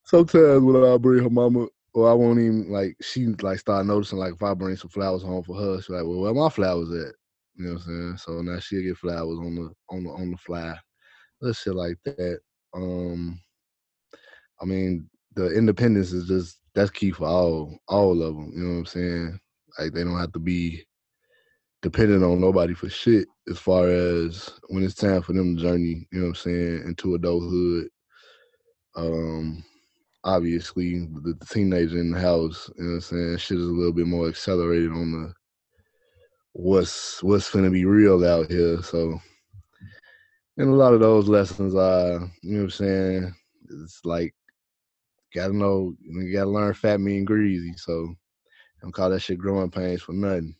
[0.05, 4.19] Sometimes when I bring her mama, or I won't even like she like start noticing
[4.19, 6.89] like if I bring some flowers home for her, she's like, well, where my flowers
[6.89, 7.13] at?
[7.55, 8.17] You know what I'm saying?
[8.17, 10.77] So now she'll get flowers on the on the on the fly,
[11.41, 12.39] little shit like that.
[12.73, 13.39] Um,
[14.61, 18.51] I mean, the independence is just that's key for all all of them.
[18.53, 19.39] You know what I'm saying?
[19.79, 20.85] Like they don't have to be
[21.81, 26.07] dependent on nobody for shit as far as when it's time for them to journey.
[26.11, 27.89] You know what I'm saying into adulthood
[28.97, 29.63] um,
[30.23, 33.93] obviously, the, teenager in the house, you know what I'm saying, shit is a little
[33.93, 35.33] bit more accelerated on the
[36.53, 38.81] what's what's gonna be real out here.
[38.81, 39.19] So,
[40.57, 43.35] and a lot of those lessons are, you know what I'm saying,
[43.69, 44.33] it's like
[45.33, 47.73] gotta know, you gotta learn fat, mean, greasy.
[47.77, 48.15] So,
[48.81, 50.55] don't call that shit growing pains for nothing.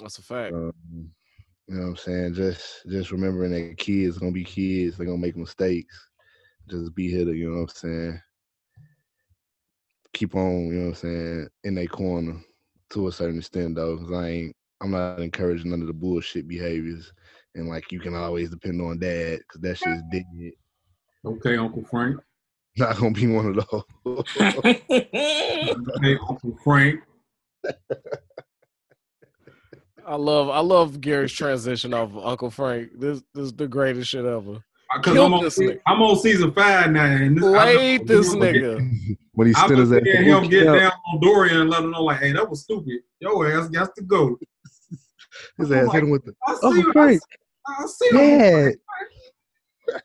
[0.00, 0.54] That's a fact.
[0.54, 0.72] Um,
[1.68, 2.34] you know what I'm saying?
[2.34, 6.10] Just just remembering that kids gonna be kids, they're gonna make mistakes
[6.70, 8.22] just be here to, you know what I'm saying,
[10.12, 12.40] keep on, you know what I'm saying, in their corner
[12.90, 13.98] to a certain extent though.
[13.98, 17.12] Cause I ain't I'm not encouraging none of the bullshit behaviors.
[17.54, 20.52] And like you can always depend on dad because that shit's dead.
[21.24, 22.20] Okay, Uncle Frank.
[22.76, 23.82] Not gonna be one of those.
[24.64, 27.00] okay, Uncle Frank.
[30.10, 32.90] I love I love Gary's transition off of Uncle Frank.
[32.98, 34.56] This this is the greatest shit ever.
[34.92, 37.04] Uh, because I'm, on, I'm on season five now.
[37.04, 39.16] And this, Played this nigga.
[39.34, 40.00] when he stood his ass.
[40.04, 42.98] him get down on Dorian and let him know, like, hey, that was stupid.
[43.20, 44.36] Your ass got to go.
[45.58, 46.34] His ass like, hit him with the.
[46.44, 47.22] Oh, Frank.
[47.68, 48.70] I, I see yeah.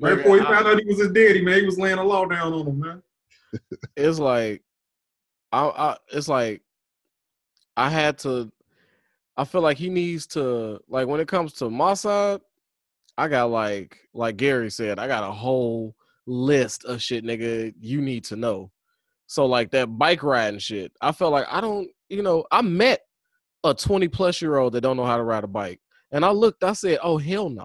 [0.00, 2.24] right before he found out he was his daddy, man, he was laying a law
[2.24, 3.02] down on him, man.
[3.96, 4.62] It's like,
[5.50, 6.62] I, I, it's like,
[7.76, 8.52] I had to.
[9.38, 12.40] I feel like he needs to like when it comes to my side,
[13.16, 15.94] I got like like Gary said, I got a whole
[16.26, 18.72] list of shit, nigga, you need to know.
[19.28, 23.00] So like that bike riding shit, I felt like I don't, you know, I met
[23.62, 25.80] a 20 plus year old that don't know how to ride a bike.
[26.10, 27.64] And I looked, I said, oh hell no.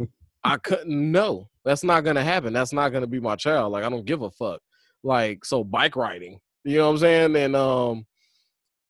[0.44, 1.50] I couldn't no.
[1.64, 2.52] That's not gonna happen.
[2.52, 3.72] That's not gonna be my child.
[3.72, 4.60] Like I don't give a fuck.
[5.04, 6.40] Like so bike riding.
[6.64, 7.36] You know what I'm saying?
[7.36, 8.06] And um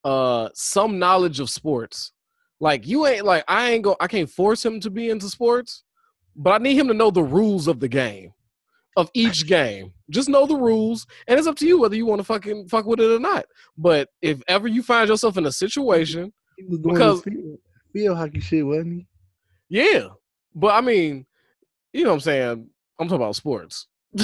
[0.05, 2.13] uh some knowledge of sports.
[2.61, 5.83] Like you ain't like I ain't go I can't force him to be into sports,
[6.37, 8.33] but I need him to know the rules of the game.
[8.97, 9.93] Of each game.
[10.11, 11.05] Just know the rules.
[11.27, 13.45] And it's up to you whether you want to fucking fuck with it or not.
[13.77, 17.59] But if ever you find yourself in a situation He was doing Because- because field,
[17.93, 19.07] field hockey shit, wasn't he?
[19.69, 20.09] Yeah.
[20.55, 21.27] But I mean,
[21.93, 22.51] you know what I'm saying?
[23.01, 23.89] I'm talking about sports.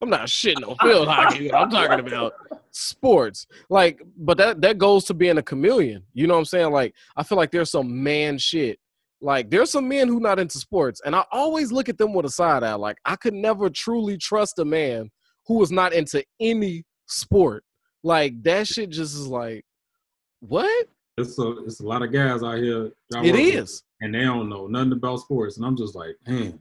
[0.00, 1.52] I'm not shitting on field hockey.
[1.52, 2.32] I'm talking about
[2.70, 3.46] sports.
[3.68, 6.02] Like, but that that goes to being a chameleon.
[6.14, 6.72] You know what I'm saying?
[6.72, 8.78] Like, I feel like there's some man shit.
[9.20, 12.24] Like, there's some men who not into sports, and I always look at them with
[12.24, 12.74] a side eye.
[12.74, 15.10] Like, I could never truly trust a man
[15.46, 17.64] who is not into any sport.
[18.02, 19.64] Like, that shit just is like,
[20.40, 20.88] what?
[21.18, 22.86] It's a it's a lot of guys out here.
[22.86, 26.58] It work with, and they don't know nothing about sports, and I'm just like, man,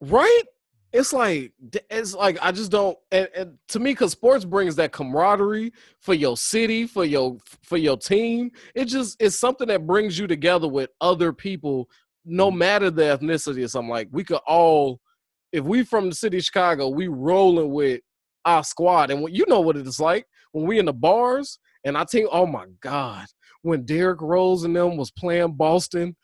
[0.00, 0.42] right
[0.96, 1.52] it's like
[1.90, 6.14] it's like i just don't and, and to me because sports brings that camaraderie for
[6.14, 8.50] your city for your for your team.
[8.74, 11.88] It just it's something that brings you together with other people
[12.24, 12.56] no mm.
[12.56, 13.90] matter the ethnicity or something.
[13.90, 15.00] Like we could all
[15.52, 18.00] if we from the city of chicago we rolling with
[18.44, 19.10] our squad.
[19.10, 22.28] And when, you know what it's like when we in the bars and i think
[22.32, 23.26] oh my god
[23.62, 26.16] when derrick rose and them was playing boston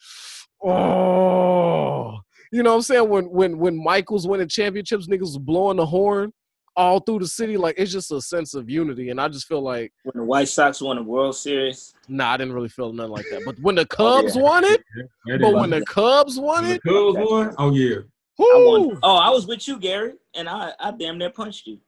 [0.64, 2.20] oh
[2.52, 3.08] you know what I'm saying?
[3.08, 6.32] When when when Michael's winning championships, niggas was blowing the horn
[6.76, 7.56] all through the city.
[7.56, 9.10] Like it's just a sense of unity.
[9.10, 12.36] And I just feel like, When the White Sox won the World Series, nah, I
[12.36, 13.42] didn't really feel nothing like that.
[13.44, 14.42] But when the Cubs yeah.
[14.42, 14.82] won it,
[15.26, 17.96] that but is- when the Cubs won when the it, Cubs won, oh yeah,
[18.38, 18.98] I won.
[19.02, 21.78] Oh, I was with you, Gary, and I, I damn near punched you.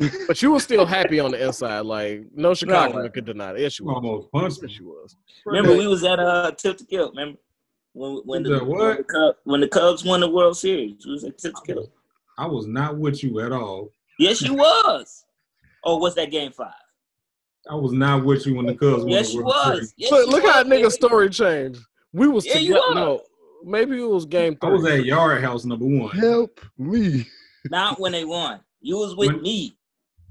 [0.26, 1.80] but you were still happy on the inside.
[1.80, 3.08] Like no Chicago No.
[3.10, 3.60] could deny it.
[3.60, 3.96] Yes, you you was.
[3.96, 4.76] almost punched Yes, me.
[4.80, 5.16] you was.
[5.44, 7.10] Remember, we was at uh Tilted Kilt.
[7.10, 7.38] Remember
[7.92, 8.78] when when the, Was that what?
[8.78, 11.04] when the Cubs when the Cubs won the World Series?
[11.06, 11.78] We was at Tilted
[12.38, 13.90] I was not with you at all.
[14.18, 15.24] Yes, you was.
[15.84, 16.72] Oh, what's that game five?
[17.70, 19.94] I was not with you when the Cubs won Yes, the you World was.
[19.96, 20.90] Yes, Look, you look how was, nigga Gary.
[20.90, 21.80] story changed.
[22.12, 22.80] We was Yeah, you together.
[22.88, 22.94] was.
[22.94, 23.22] No,
[23.64, 24.76] maybe it was game I three.
[24.78, 26.10] was at Yard House number one.
[26.16, 27.26] Help me.
[27.70, 28.60] Not when they won.
[28.80, 29.76] You was with When- me,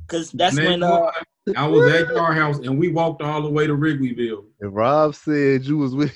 [0.08, 1.12] cause that's They when uh.
[1.56, 4.46] I was at Yard House and we walked all the way to Wrigleyville.
[4.62, 6.12] And Rob said you was with,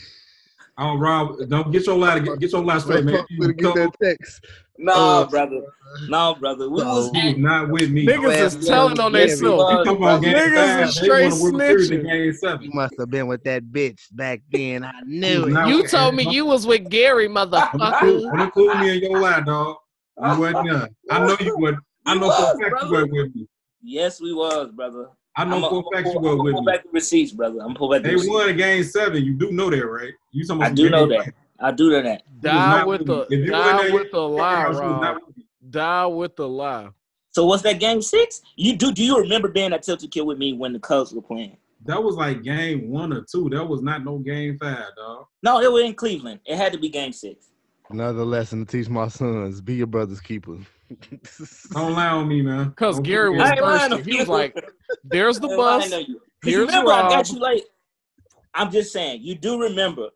[0.78, 3.24] Oh, Rob, don't get your lie get, get your lie straight, man.
[3.30, 4.44] You to get that text.
[4.80, 5.62] no, Uh, brother,
[6.10, 6.68] no, brother.
[6.68, 6.88] We no.
[6.88, 8.08] was you was not with me.
[8.08, 9.42] Niggas Yeah, is telling on yeah, themselves.
[9.42, 12.00] we You was, talking about game Niggas is they won the straight World Series in
[12.02, 12.04] snitching.
[12.10, 12.70] game seven.
[12.74, 14.84] must have been with that bitch back then.
[14.84, 15.68] I knew it.
[15.68, 18.22] You with- told me you was with Gary, motherfucker.
[18.24, 19.76] don't include me in your lie, dog.
[20.18, 20.90] You wasn't there.
[21.12, 21.78] I know you would.
[22.08, 23.48] I know for was, a fact you weren't with me.
[23.84, 25.10] yes, we was, brother.
[25.36, 26.72] I know I'm for a fact you weren't with pull me.
[26.72, 27.60] back the receipts, brother.
[27.62, 28.34] I'm pull back the They receipts.
[28.34, 29.24] won game seven.
[29.24, 30.14] You do know that, right?
[30.32, 31.26] You talking I do know that.
[31.26, 31.34] five.
[31.60, 32.24] I do know that.
[32.42, 33.26] Die with with the me.
[33.42, 35.02] If you die wasn't with the lie, House Rob.
[35.02, 35.46] not with me.
[35.70, 36.90] Die with the lie.
[37.32, 38.42] So what's that game six?
[38.58, 38.92] You do?
[38.92, 41.58] Do you remember being at Tilted Kilt with me when the Cubs were playing?
[41.86, 43.50] That was like game one or two.
[43.50, 45.26] That was not no game five, dog.
[45.42, 46.42] No, it was in Cleveland.
[46.46, 47.48] It had to be game six.
[47.90, 50.58] Another lesson to teach my sons: be your brother's keeper.
[51.72, 52.70] Don't lie on me, man.
[52.70, 53.56] Because Gary was I
[53.90, 54.12] thirsty.
[54.12, 54.56] He was like,
[55.04, 55.90] "There's the bus.
[55.92, 57.64] lying on Here's remember, I got you late.
[58.54, 60.10] I'm just saying, you do remember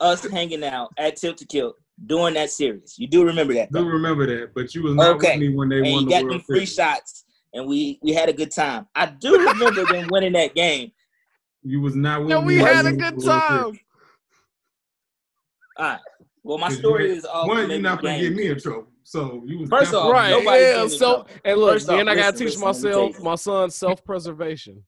[0.00, 2.94] us hanging out at Tilted Kilt during that series.
[2.98, 3.70] You do remember that.
[3.70, 5.32] Do remember that, but you was not Okay.
[5.38, 6.74] with me when they and won you the got them World free Series.
[6.74, 8.86] shots, and we we had a good time.
[8.94, 10.90] I do remember them winning that game.
[11.62, 12.46] You was not with Yeah, me.
[12.46, 13.80] we had a good time." Series.
[15.76, 16.00] All right.
[16.42, 18.88] Well, my story you- is all One, you're not gonna get me in trouble.
[19.04, 20.30] So you was First definitely- off, Right?
[20.30, 20.72] nobody's Yeah.
[20.74, 23.22] getting So, and look, First off, I gotta listen, teach listen, let me tell myself,
[23.22, 24.84] my son, self-preservation.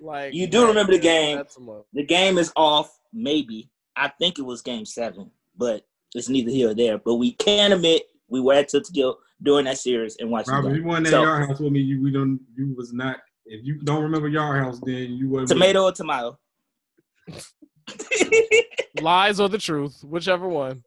[0.00, 1.36] Like You do remember the game.
[1.36, 2.98] That's a mother- The game is off.
[3.12, 6.98] Maybe I think it was game seven, but it's neither here or there.
[6.98, 8.94] But we can admit we were at Tilted
[9.42, 11.80] during that series and watching Robert, you won that So, yard house with me.
[11.80, 12.40] You we don't.
[12.56, 13.18] You was not.
[13.46, 15.50] If you don't remember yard house, then you wasn't.
[15.50, 15.72] with me.
[15.72, 16.38] tomato or tomato.
[19.00, 20.82] lies or the truth, whichever one.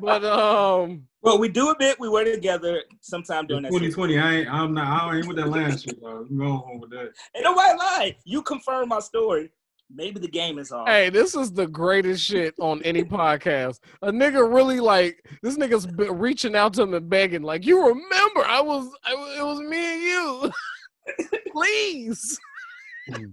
[0.00, 3.78] But um, well, we do admit we were together sometime during In that.
[3.78, 3.94] series.
[3.94, 4.48] 2020, I ain't.
[4.52, 4.86] I'm not.
[5.12, 6.26] I ain't with that line shit, dog.
[6.30, 7.10] You go home with that.
[7.34, 8.14] Ain't nobody lying.
[8.24, 9.50] You confirmed my story.
[9.94, 10.88] Maybe the game is off.
[10.88, 13.78] hey, this is the greatest shit on any podcast.
[14.02, 17.80] A nigga really like this nigga's been reaching out to him and begging, like, you
[17.86, 18.44] remember?
[18.44, 20.52] I was, I, it was me and you.
[21.52, 22.38] Please.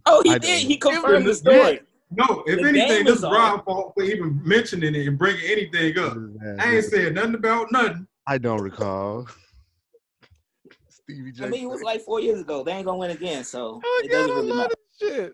[0.05, 0.61] Oh, he I did.
[0.61, 1.35] don't He confirmed the Yeah.
[1.63, 1.81] story.
[2.15, 3.33] No, if The anything, this is is on.
[3.33, 6.17] Rob fault for even mentioning it and bringing anything up.
[6.59, 8.07] I ain't said nothing about nothing.
[8.27, 9.27] I don't recall.
[10.89, 11.45] Stevie J.
[11.45, 12.63] I mean, it was like four years ago.
[12.63, 14.75] They ain't gonna win again, so Oh it doesn't really matter.
[14.99, 15.33] shit.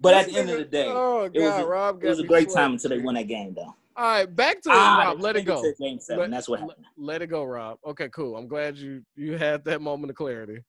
[0.00, 2.24] But at the end of the day, oh it was a- Rob it was a
[2.24, 2.56] great sweating.
[2.56, 3.74] time until they won that game, though.
[3.96, 5.20] All right, back to Ah, Rob.
[5.20, 5.62] Let it go.
[5.78, 6.20] Game seven.
[6.20, 6.86] Let- That's what let- happened.
[6.96, 7.78] Let it go, Rob.
[7.86, 8.36] Okay, cool.
[8.36, 10.62] I'm glad you you had that moment of clarity.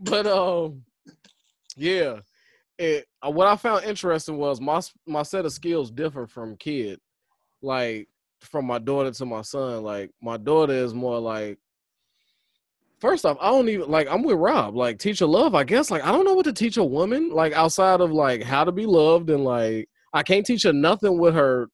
[0.00, 0.82] But um,
[1.76, 2.20] Yeah.
[2.78, 7.00] It, uh, what I found interesting was my my set of skills differ from kid,
[7.62, 8.08] like
[8.40, 9.82] from my daughter to my son.
[9.82, 11.58] Like my daughter is more like
[13.00, 14.74] First off, I don't even like I'm with Rob.
[14.74, 15.90] Like teach a love, I guess.
[15.90, 18.72] Like I don't know what to teach a woman, like outside of like how to
[18.72, 21.68] be loved and like I can't teach her nothing with her,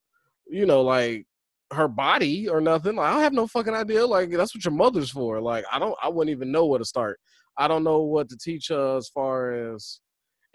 [0.47, 1.25] you know, like
[1.73, 2.95] her body or nothing.
[2.95, 4.05] Like, I have no fucking idea.
[4.05, 5.41] Like that's what your mother's for.
[5.41, 7.19] Like I don't I wouldn't even know where to start.
[7.57, 10.01] I don't know what to teach her as far as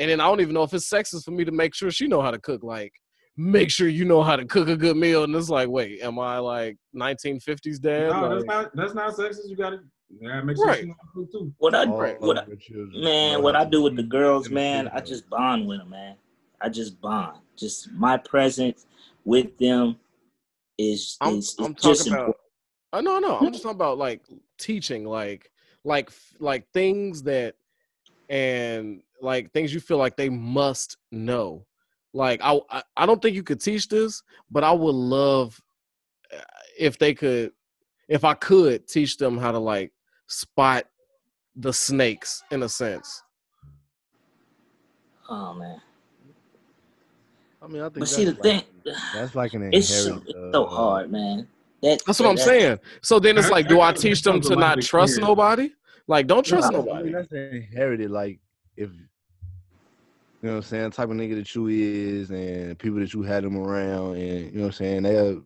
[0.00, 2.08] and then I don't even know if it's sexist for me to make sure she
[2.08, 2.64] know how to cook.
[2.64, 2.92] Like
[3.36, 5.24] make sure you know how to cook a good meal.
[5.24, 8.08] And it's like, wait, am I like 1950s dad?
[8.08, 9.48] No, like, that's not that's not sexist.
[9.48, 9.80] You gotta
[10.18, 10.80] yeah, make sure Right.
[10.80, 11.52] she know how to cook too.
[11.58, 14.02] What I All what I, of the children man, know what I do with the
[14.02, 16.16] girls, man, I just bond with them, man.
[16.62, 17.38] I just bond.
[17.56, 18.86] Just my presence
[19.26, 19.96] with them
[20.78, 22.36] is I'm is, is I'm just talking about important.
[22.94, 24.22] I no no I'm just talking about like
[24.58, 25.50] teaching like
[25.84, 27.54] like like things that
[28.30, 31.66] and like things you feel like they must know.
[32.12, 35.60] Like I I, I don't think you could teach this, but I would love
[36.34, 36.40] uh,
[36.78, 37.52] if they could
[38.08, 39.92] if I could teach them how to like
[40.26, 40.84] spot
[41.56, 43.22] the snakes in a sense.
[45.28, 45.80] Oh man.
[47.62, 50.16] I mean, I think But see the that's thing, like, that's like an it's so,
[50.26, 51.46] it's so uh, hard, man.
[51.82, 52.78] That, That's what I'm that- saying.
[53.02, 55.70] So then it's like, do I teach them to not trust nobody?
[56.06, 57.12] Like, don't No, trust I mean, nobody.
[57.12, 58.10] that's inherited.
[58.10, 58.40] Like
[58.76, 58.90] if
[60.42, 63.22] you know what I'm saying, type of nigga that you is, and people that you
[63.22, 65.40] had them around, and you know what I'm saying, they'll uh,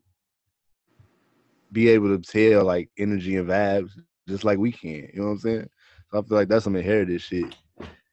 [1.72, 3.90] be able to tell like energy and vibes
[4.28, 5.08] just like we can.
[5.12, 5.68] You know what I'm saying?
[6.12, 7.56] So I feel like that's some inherited shit.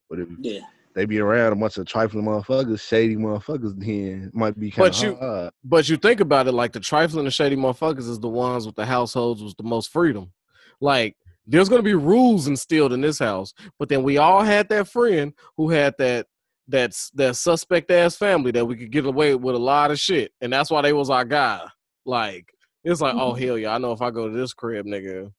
[0.10, 0.62] But if yeah.
[0.96, 4.90] they be around a bunch of trifling motherfuckers, shady motherfuckers, then it might be kind
[4.90, 5.54] of you- hard.
[5.64, 8.76] But you think about it, like the trifling and shady motherfuckers is the ones with
[8.76, 10.32] the households with the most freedom.
[10.80, 11.16] Like
[11.46, 15.34] there's gonna be rules instilled in this house, but then we all had that friend
[15.58, 16.26] who had that
[16.72, 20.32] that's that suspect ass family that we could get away with a lot of shit,
[20.42, 21.62] and that's why they was our guy.
[22.06, 22.52] Like
[22.84, 25.32] it's like, oh hell yeah, I know if I go to this crib, nigga,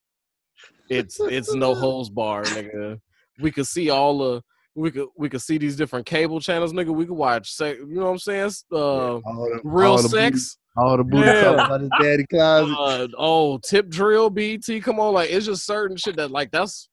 [0.88, 3.00] it's it's no holes bar, nigga.
[3.40, 4.42] We could see all the
[4.74, 6.94] we could we could see these different cable channels, nigga.
[6.94, 8.50] We could watch, sex, you know what I'm saying?
[8.72, 10.58] Uh, all the, real all the sex.
[10.76, 11.42] Booty, all the booty Yeah.
[11.42, 12.76] talk about his daddy closet.
[12.78, 14.64] uh, oh, tip drill, BET.
[14.82, 16.88] Come on, like it's just certain shit that like that's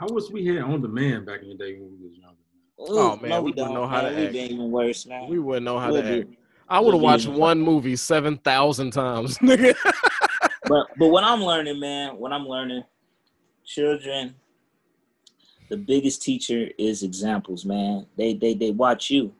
[0.00, 2.37] I wish we had on demand back in the day when we was younger.
[2.80, 3.74] Oh, man, no, we we, wouldn't don't.
[3.74, 4.16] know how to man.
[4.16, 4.32] We've act.
[4.34, 5.28] been even worse, man.
[5.28, 6.30] we wouldn't know how We'll to be- act.
[6.68, 9.74] I would have we'll watched one movie seven thousand times, nigga.
[10.66, 12.84] but but what I'm learning, man, what I'm learning,
[13.64, 14.34] children,
[15.70, 18.06] the biggest teacher is examples, man.
[18.16, 19.32] They they they watch you.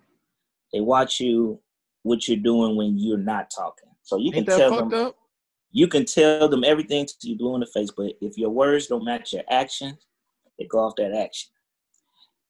[0.73, 1.61] They watch you
[2.03, 3.89] what you're doing when you're not talking.
[4.03, 5.17] So you can Ain't that tell them up?
[5.71, 9.05] you can tell them everything you do in the face, but if your words don't
[9.05, 10.07] match your actions,
[10.59, 11.51] they go off that action.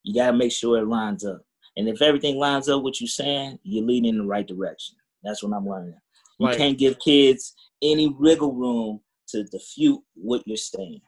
[0.02, 1.42] You gotta make sure it lines up.
[1.76, 4.96] And if everything lines up what you're saying, you're leading in the right direction.
[5.22, 5.94] That's what I'm learning.
[6.38, 11.00] You Like- can't give kids any wiggle room to defute what you're saying.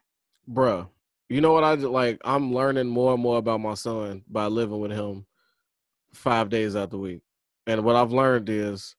[0.48, 0.88] Bruh,
[1.28, 2.20] you know what I like?
[2.24, 5.26] I'm learning more and more about my son by living with him
[6.12, 7.22] five days out the week.
[7.66, 8.96] And what I've learned is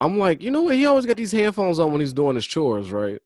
[0.00, 0.74] I'm like, you know what?
[0.76, 3.20] He always got these headphones on when he's doing his chores, right?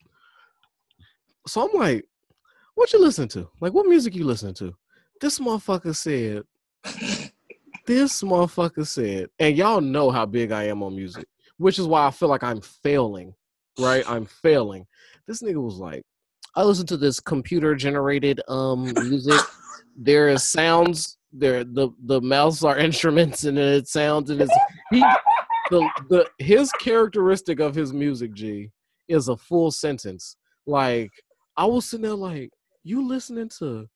[1.47, 2.07] So I'm like,
[2.75, 3.49] what you listen to?
[3.61, 4.75] Like, what music you listen to?
[5.25, 6.43] This motherfucker said,
[7.87, 11.25] this motherfucker said, and y'all know how big I am on music,
[11.57, 13.33] which is why I feel like I'm failing,
[13.81, 14.05] right?
[14.07, 14.87] I'm failing.
[15.27, 16.03] This nigga was like,
[16.55, 19.41] I listen to this computer generated um music.
[19.97, 21.17] there is sounds.
[21.33, 24.55] There the the mouths are instruments and it sounds and it's
[24.91, 25.01] he
[25.71, 28.73] the the his characteristic of his music G
[29.09, 30.37] is a full sentence.
[30.67, 31.13] Like
[31.57, 32.51] I was sitting there like
[32.83, 33.87] you listening to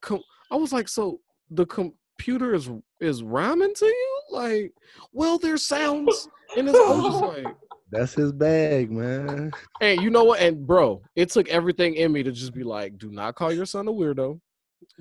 [0.00, 4.72] com- I was like so the computer is is rhyming to you like
[5.12, 7.56] well there's sounds and it's I was just like
[7.90, 9.50] That's his bag, man.
[9.80, 10.40] and you know what?
[10.40, 13.66] And bro, it took everything in me to just be like, do not call your
[13.66, 14.40] son a weirdo.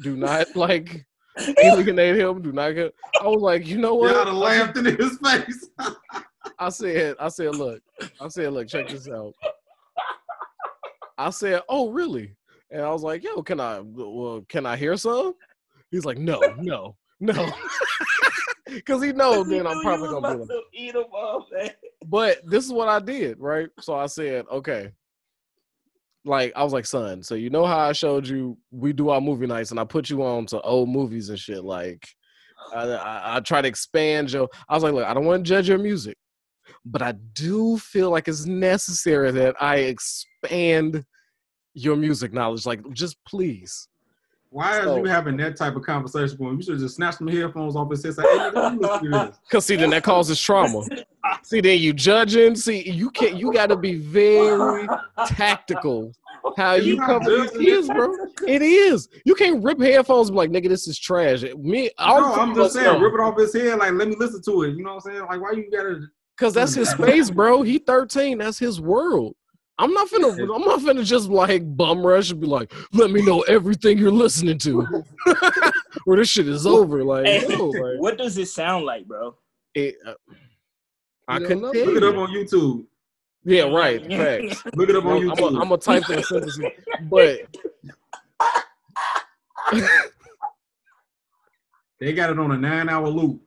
[0.01, 1.05] Do not like
[1.63, 2.41] alienate him.
[2.41, 2.93] Do not get.
[3.21, 4.13] I was like, you know what?
[4.13, 5.69] Y'all done laughed in his face.
[6.59, 7.81] I said, I said, look,
[8.19, 9.33] I said, look, check this out.
[11.17, 12.35] I said, oh, really?
[12.71, 15.33] And I was like, yo, can I, well, can I hear some?
[15.91, 17.51] He's like, no, no, no.
[18.73, 21.71] Because he knows then I'm probably going to be like, eat them up, man.
[22.05, 23.69] But this is what I did, right?
[23.79, 24.91] So I said, okay.
[26.25, 29.21] Like I was like, son, so you know how I showed you we do our
[29.21, 31.63] movie nights and I put you on to old movies and shit.
[31.63, 32.07] Like
[32.73, 35.49] I, I, I try to expand your I was like, look, I don't want to
[35.49, 36.17] judge your music,
[36.85, 41.05] but I do feel like it's necessary that I expand
[41.73, 42.65] your music knowledge.
[42.65, 43.87] Like, just please.
[44.51, 46.57] Why so, are you having that type of conversation with him?
[46.57, 48.15] You should just snatch some headphones off his head.
[48.15, 50.83] Say, hey, Cause see, then that causes trauma.
[51.43, 52.55] see, then you judging.
[52.55, 53.37] See, you can't.
[53.37, 54.87] You got to be very
[55.27, 56.13] tactical.
[56.57, 58.11] How you cover these kids, bro?
[58.47, 59.07] It is.
[59.23, 61.43] You can't rip headphones like, nigga, this is trash.
[61.57, 63.77] Me, no, I'm just saying, rip it off his head.
[63.77, 64.75] Like, let me listen to it.
[64.75, 65.25] You know what I'm saying?
[65.27, 66.07] Like, why you gotta?
[66.37, 67.61] Cause that's his space, bro.
[67.61, 68.37] He 13.
[68.37, 69.35] That's his world.
[69.79, 70.31] I'm not finna.
[70.55, 74.11] I'm not finna just like bum rush and be like, "Let me know everything you're
[74.11, 75.05] listening to,"
[76.03, 77.03] where this shit is over.
[77.03, 79.35] Like, hey, no, like, what does it sound like, bro?
[79.73, 80.13] It, uh,
[81.27, 82.85] I couldn't look it up on YouTube.
[83.45, 84.05] Yeah, right.
[84.05, 84.65] Facts.
[84.75, 85.61] look it up on YouTube.
[85.61, 86.59] I'm gonna type in the sentence,
[87.03, 87.39] but
[91.99, 93.41] they got it on a nine-hour loop.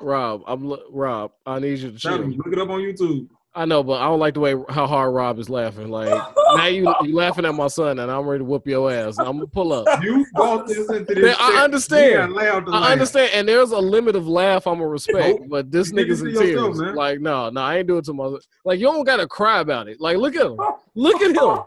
[0.00, 1.32] Rob, I'm Rob.
[1.46, 2.18] I need you to chill.
[2.18, 3.28] Look it up on YouTube.
[3.52, 5.88] I know, but I don't like the way how hard Rob is laughing.
[5.88, 6.08] Like
[6.54, 9.18] now you you laughing at my son, and I'm ready to whoop your ass.
[9.18, 10.02] I'm gonna pull up.
[10.02, 11.36] You brought this into this.
[11.38, 12.38] I understand.
[12.38, 16.32] I understand, and there's a limit of laugh I'm gonna respect, but this nigga's in
[16.34, 16.50] tears.
[16.50, 18.36] Yourself, like no, no, I ain't doing it to my.
[18.64, 20.00] Like you don't gotta cry about it.
[20.00, 20.58] Like look at him.
[20.94, 21.64] Look at him.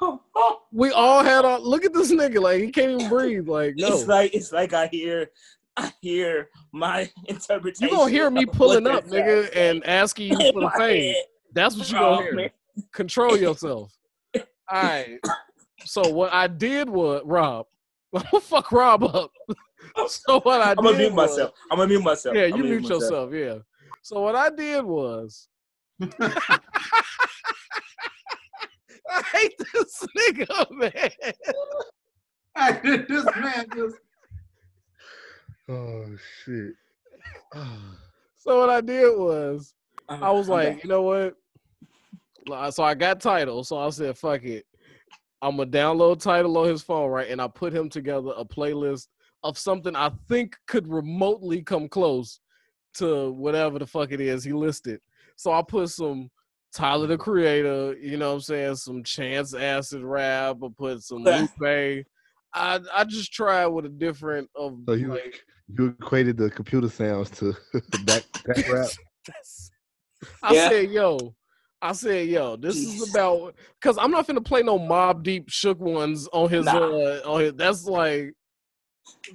[0.72, 2.42] We all had our look at this nigga.
[2.42, 3.48] Like he can't even breathe.
[3.48, 3.86] Like no.
[3.88, 5.30] It's like it's like I hear
[5.76, 7.88] I hear my interpretation.
[7.88, 11.14] You gonna hear me pulling up, nigga, and asking you for the fame.
[11.52, 12.34] That's what you gonna oh, hear.
[12.34, 12.50] Man.
[12.92, 13.92] Control yourself.
[14.34, 15.18] All right.
[15.84, 17.66] So what I did was Rob.
[18.42, 19.30] fuck Rob up.
[20.08, 20.78] so what I did.
[20.78, 21.52] I'm gonna mute was, myself.
[21.70, 22.36] I'm gonna mute myself.
[22.36, 23.32] Yeah, you mute, mute yourself.
[23.32, 23.58] Yeah.
[24.02, 25.48] So what I did was.
[29.10, 31.10] I hate this nigga, man.
[32.56, 33.96] I did this man just
[35.68, 36.06] Oh
[36.44, 36.74] shit.
[37.54, 37.96] Ah.
[38.36, 39.74] so what I did was
[40.08, 41.36] I uh, was like, you know what?
[42.74, 43.64] So I got Tidal.
[43.64, 44.66] So I said, fuck it.
[45.40, 47.30] I'm gonna download Tidal on his phone, right?
[47.30, 49.08] And I put him together a playlist
[49.42, 52.40] of something I think could remotely come close
[52.94, 55.00] to whatever the fuck it is he listed.
[55.36, 56.30] So I put some
[56.74, 61.18] Tyler the Creator, you know what I'm saying, some Chance Acid rap, I put some
[61.24, 62.04] Lupe.
[62.54, 66.88] I I just tried with a different of so you, like you equated the computer
[66.88, 68.88] sounds to that, that rap.
[70.42, 70.68] I yeah.
[70.68, 71.34] said, yo,
[71.82, 73.02] I said, yo, this Jeez.
[73.02, 76.78] is about because I'm not gonna play no Mobb Deep shook ones on his nah.
[76.78, 78.32] uh on his that's like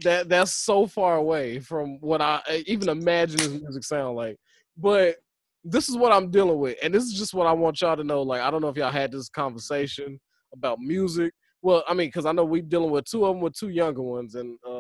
[0.02, 4.38] that that's so far away from what I even imagine his music sound like.
[4.78, 5.18] But
[5.64, 8.04] this is what I'm dealing with, and this is just what I want y'all to
[8.04, 8.22] know.
[8.22, 10.20] Like, I don't know if y'all had this conversation
[10.54, 11.34] about music.
[11.62, 14.02] Well, I mean, because I know we dealing with two of them with two younger
[14.02, 14.79] ones, and uh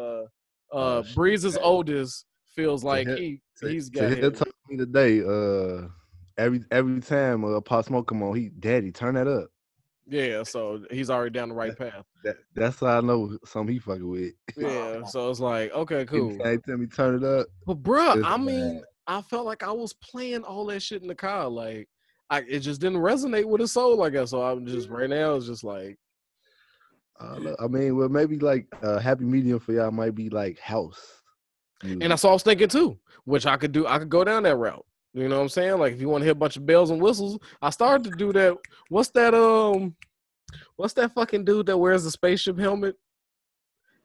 [0.72, 4.11] uh, oh, Breeze's oldest feels like he he's got.
[4.11, 5.22] He told me today.
[5.22, 5.88] Uh,
[6.38, 9.49] every every time uh, Pop Smoke come on, he daddy turn that up.
[10.07, 12.03] Yeah, so he's already down the right path.
[12.24, 14.34] That, that's how I know some he fucking with.
[14.57, 16.38] Yeah, so it's like okay, cool.
[16.43, 17.47] Hey, tell me turn it up.
[17.65, 18.84] But bro, I mean, bad.
[19.07, 21.47] I felt like I was playing all that shit in the car.
[21.47, 21.88] Like,
[22.30, 24.01] I it just didn't resonate with his soul.
[24.01, 24.41] I guess so.
[24.41, 25.36] I'm just right now.
[25.36, 25.97] It's just like
[27.20, 31.22] uh, I mean, well, maybe like a happy medium for y'all might be like house.
[31.84, 32.03] Music.
[32.03, 33.88] And that's all I was thinking too, which I could do.
[33.88, 34.86] I could go down that route.
[35.13, 35.78] You know what I'm saying?
[35.80, 38.17] Like if you want to hear a bunch of bells and whistles, I started to
[38.17, 38.57] do that.
[38.89, 39.34] What's that?
[39.34, 39.95] Um,
[40.76, 42.95] what's that fucking dude that wears the spaceship helmet?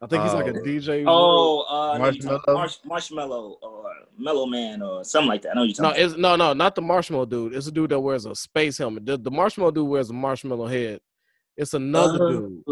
[0.00, 0.62] I think he's like a oh.
[0.62, 1.04] DJ.
[1.06, 5.52] Oh, uh, marshmallow, Marsh, Marshmello, or Mellow Man, or something like that.
[5.52, 5.74] I know you.
[5.78, 7.54] No, it's no, no, not the Marshmallow dude.
[7.54, 9.06] It's a dude that wears a space helmet.
[9.06, 11.00] The, the Marshmallow dude wears a marshmallow head.
[11.56, 12.62] It's another uh, dude.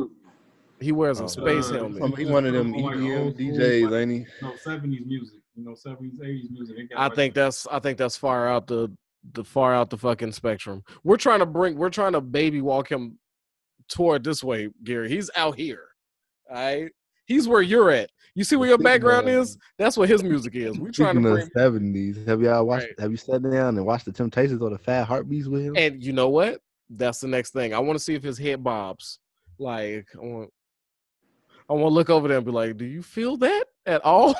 [0.83, 2.19] He wears a oh, space uh, helmet.
[2.19, 4.27] He's one of them EDM DJs, ain't he?
[4.41, 5.39] No, seventies music.
[5.55, 6.77] You know, seventies, eighties music.
[6.97, 8.91] I like think that's I think that's far out the
[9.33, 10.83] the far out the fucking spectrum.
[11.05, 13.19] We're trying to bring we're trying to baby walk him
[13.89, 15.09] toward this way, Gary.
[15.09, 15.85] He's out here.
[16.51, 16.91] All right.
[17.27, 18.11] He's where you're at.
[18.35, 19.59] You see where your background is?
[19.79, 20.79] That's what his music is.
[20.79, 22.19] We're trying to bring seventies.
[22.27, 23.01] Have y'all watched right.
[23.01, 25.77] have you sat down and watched the Temptations or the Fat Heartbeats with him?
[25.77, 26.61] And you know what?
[26.89, 27.75] That's the next thing.
[27.75, 29.19] I want to see if his head bobs.
[29.59, 30.51] Like I want
[31.73, 34.35] I want to look over there and be like, "Do you feel that at all?"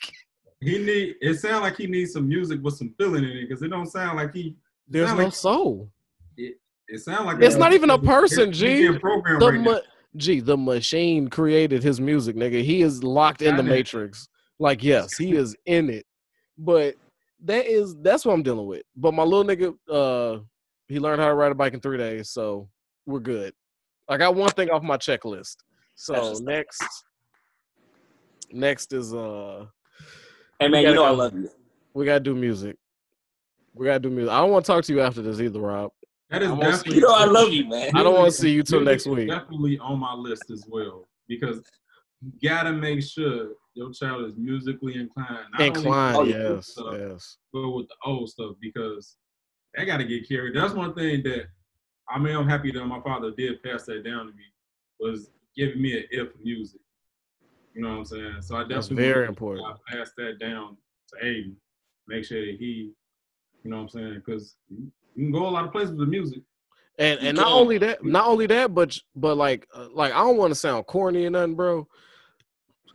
[0.60, 1.14] he need.
[1.22, 3.86] It sounds like he needs some music with some feeling in it because it don't
[3.86, 4.54] sound like he.
[4.86, 5.90] There's no like, soul.
[6.36, 8.52] It, it sounds like it's not even a person.
[8.52, 8.86] G.
[8.86, 8.98] The
[9.40, 9.80] right ma-
[10.16, 10.40] G.
[10.40, 12.62] The machine created his music, nigga.
[12.62, 14.28] He is locked in the matrix.
[14.58, 16.04] Like, yes, he is in it.
[16.58, 16.96] But
[17.44, 18.82] that is that's what I'm dealing with.
[18.94, 20.42] But my little nigga, uh,
[20.86, 22.68] he learned how to ride a bike in three days, so
[23.06, 23.54] we're good.
[24.06, 25.56] I got one thing off my checklist.
[26.00, 27.04] So next,
[28.52, 29.66] next is uh.
[30.60, 31.50] Hey man, you know go, I love you.
[31.92, 32.76] We gotta do music.
[33.74, 34.30] We gotta do music.
[34.30, 35.90] I don't want to talk to you after this either, Rob.
[36.30, 36.94] That is definitely.
[36.94, 37.90] You know I love you, man.
[37.96, 39.28] I don't want to see you till next week.
[39.28, 41.64] Definitely on my list as well because
[42.22, 45.46] you gotta make sure your child is musically inclined.
[45.50, 47.38] Not inclined, yes, stuff, yes.
[47.52, 49.16] But with the old stuff because
[49.76, 50.54] they gotta get carried.
[50.54, 51.46] That's one thing that
[52.08, 54.44] I mean I'm happy that my father did pass that down to me
[55.00, 56.80] was giving me an if music.
[57.74, 58.36] You know what I'm saying?
[58.40, 59.66] So I definitely That's very important.
[59.66, 60.76] I passed that down
[61.08, 61.54] to Aiden.
[62.06, 62.92] Make sure that he,
[63.62, 64.22] you know what I'm saying?
[64.24, 66.42] Because you can go a lot of places with music.
[66.98, 70.36] And and not only that, not only that, but but like uh, like I don't
[70.36, 71.86] want to sound corny or nothing, bro.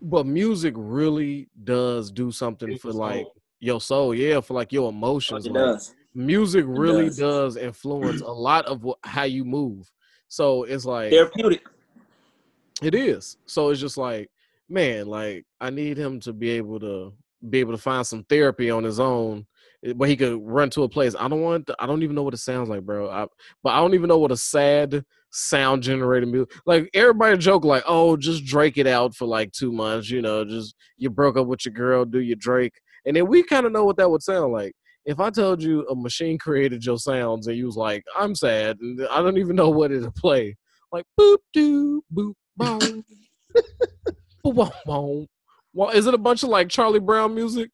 [0.01, 3.25] But music really does do something for like
[3.59, 5.45] your soul, yeah, for like your emotions.
[5.45, 5.95] It like, does.
[6.13, 7.17] Music really does.
[7.17, 7.55] does.
[7.55, 9.89] influence a lot of what, how you move.
[10.27, 11.63] So it's like therapeutic.
[12.81, 13.37] It is.
[13.45, 14.29] So it's just like,
[14.69, 17.13] man, like I need him to be able to
[17.49, 19.45] be able to find some therapy on his own
[19.85, 21.15] eh, where he could run to a place.
[21.19, 21.67] I don't want.
[21.67, 23.09] To, I don't even know what it sounds like, bro.
[23.09, 23.27] I,
[23.63, 26.53] but I don't even know what a sad sound generated music.
[26.65, 30.45] Like everybody joke, like, "Oh, just Drake it out for like two months." You know,
[30.45, 33.71] just you broke up with your girl, do your Drake, and then we kind of
[33.71, 34.73] know what that would sound like.
[35.05, 38.77] If I told you a machine created your sounds and you was like, "I'm sad,"
[38.79, 40.55] and I don't even know what it'd play,
[40.91, 42.33] like boop doo boop
[44.43, 45.27] well,
[45.93, 47.71] is it a bunch of like Charlie Brown music?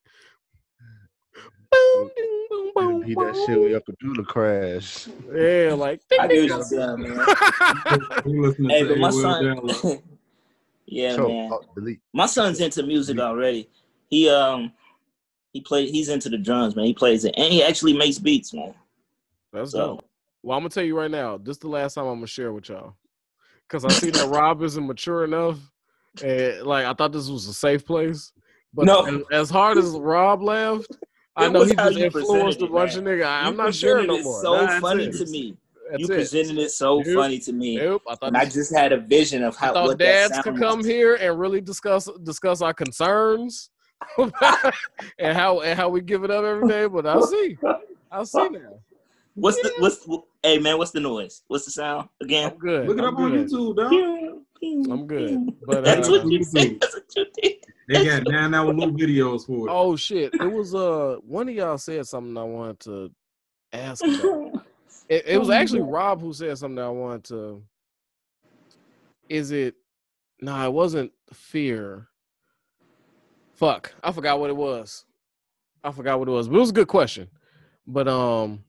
[1.70, 5.08] Boom, ding, boom, boom, be that shit when your computer crash.
[5.32, 7.16] Yeah, like I do what you're man.
[8.70, 9.68] hey, but my son,
[10.86, 11.50] yeah, so, man.
[11.52, 11.64] Oh,
[12.12, 13.68] my son's into music already.
[14.08, 14.72] He um
[15.52, 16.86] he play he's into the drums, man.
[16.86, 18.74] He plays it, and he actually makes beats, man.
[19.52, 19.78] That's so.
[19.78, 20.04] dope.
[20.42, 21.36] Well, I'm gonna tell you right now.
[21.36, 22.94] This is the last time I'm gonna share with y'all,
[23.70, 25.58] because I see that Rob isn't mature enough
[26.22, 28.32] and like I thought this was a safe place.
[28.72, 29.24] But no.
[29.32, 30.96] as, hard as Rob laughed,
[31.36, 33.26] I know he just influenced a bunch of niggas.
[33.26, 34.42] I'm not sure no more.
[34.42, 35.16] So funny it.
[35.16, 35.56] to me.
[35.90, 36.16] That's you it.
[36.18, 37.16] presented it so yep.
[37.16, 37.80] funny to me.
[37.80, 40.86] I, and I just had a vision of how I thought dads could come was.
[40.86, 43.70] here and really discuss discuss our concerns
[45.18, 46.86] and how and how we give it up every day.
[46.86, 47.58] But I see,
[48.12, 48.78] I see now.
[49.34, 50.06] What's the what's
[50.42, 50.78] hey man?
[50.78, 51.42] What's the noise?
[51.48, 52.52] What's the sound again?
[52.52, 52.88] I'm good.
[52.88, 53.32] Look it I'm up good.
[53.32, 54.92] on YouTube, dog.
[54.92, 55.38] I'm good.
[55.66, 56.80] But that's uh, what you think.
[56.80, 57.64] That's what you think.
[57.88, 59.72] They got nine hour little videos for it.
[59.72, 60.32] Oh shit!
[60.34, 63.10] It was uh one of y'all said something I wanted to
[63.72, 64.64] ask about.
[65.08, 67.62] it, it was actually Rob who said something I wanted to.
[69.28, 69.74] Is it?
[70.40, 72.06] No, nah, it wasn't fear.
[73.54, 75.04] Fuck, I forgot what it was.
[75.82, 77.28] I forgot what it was, but it was a good question.
[77.86, 78.64] But um,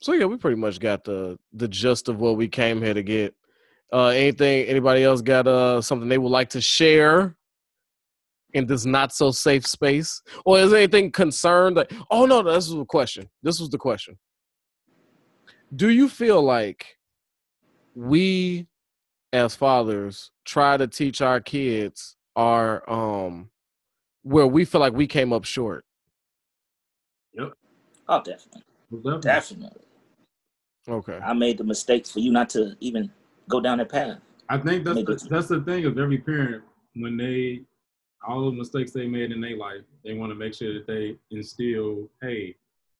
[0.00, 3.02] so yeah, we pretty much got the the gist of what we came here to
[3.02, 3.34] get.
[3.92, 4.66] Uh, anything?
[4.66, 7.36] Anybody else got uh something they would like to share
[8.52, 11.76] in this not so safe space, or is anything concerned?
[11.76, 13.28] Like, oh no, this was the question.
[13.42, 14.18] This was the question.
[15.74, 16.98] Do you feel like
[17.94, 18.68] we,
[19.32, 23.50] as fathers, try to teach our kids our um
[24.22, 25.84] where we feel like we came up short?
[27.34, 27.52] Yep.
[28.08, 28.62] Oh, definitely.
[28.90, 29.20] Definitely.
[29.20, 29.83] definitely.
[30.88, 31.18] Okay.
[31.24, 33.10] I made the mistakes for you not to even
[33.48, 34.18] go down that path.
[34.48, 36.62] I think that's the, that's the thing of every parent
[36.94, 37.62] when they
[38.26, 41.16] all the mistakes they made in their life, they want to make sure that they
[41.30, 42.54] instill, hey,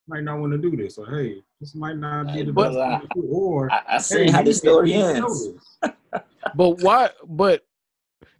[0.06, 3.14] might not want to do this, or hey, this might not be the but, best
[3.14, 5.48] do, or I, I see hey, how the story ends.
[6.54, 7.10] but why?
[7.26, 7.64] But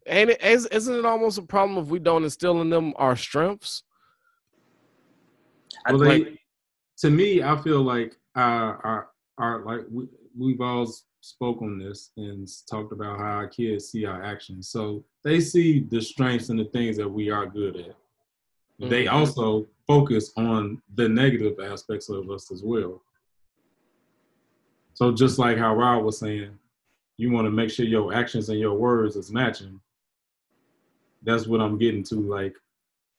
[0.07, 3.83] and it, isn't it almost a problem if we don't instill in them our strengths?
[5.89, 6.39] Well, they,
[6.99, 9.09] to me, I feel like our our,
[9.39, 10.07] our like we,
[10.39, 10.87] we've all
[11.21, 14.69] spoke on this and talked about how our kids see our actions.
[14.69, 17.87] So they see the strengths and the things that we are good at.
[18.81, 18.89] Mm-hmm.
[18.89, 23.01] They also focus on the negative aspects of us as well.
[24.95, 26.51] So just like how Rob was saying,
[27.17, 29.81] you want to make sure your actions and your words is matching.
[31.23, 32.17] That's what I'm getting to.
[32.17, 32.57] Like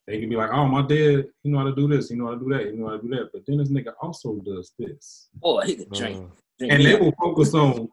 [0.07, 2.27] they can be like, "Oh, my dad, he know how to do this, he know
[2.27, 4.35] how to do that, he know how to do that," but then this nigga also
[4.45, 5.29] does this.
[5.43, 6.29] Oh, he can drink.
[6.61, 7.89] Uh, and they will focus on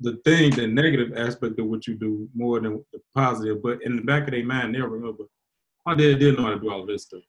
[0.00, 3.62] the thing, the negative aspect of what you do more than the positive.
[3.62, 5.24] But in the back of their mind, they'll remember,
[5.86, 7.22] my dad didn't know how to do all this stuff.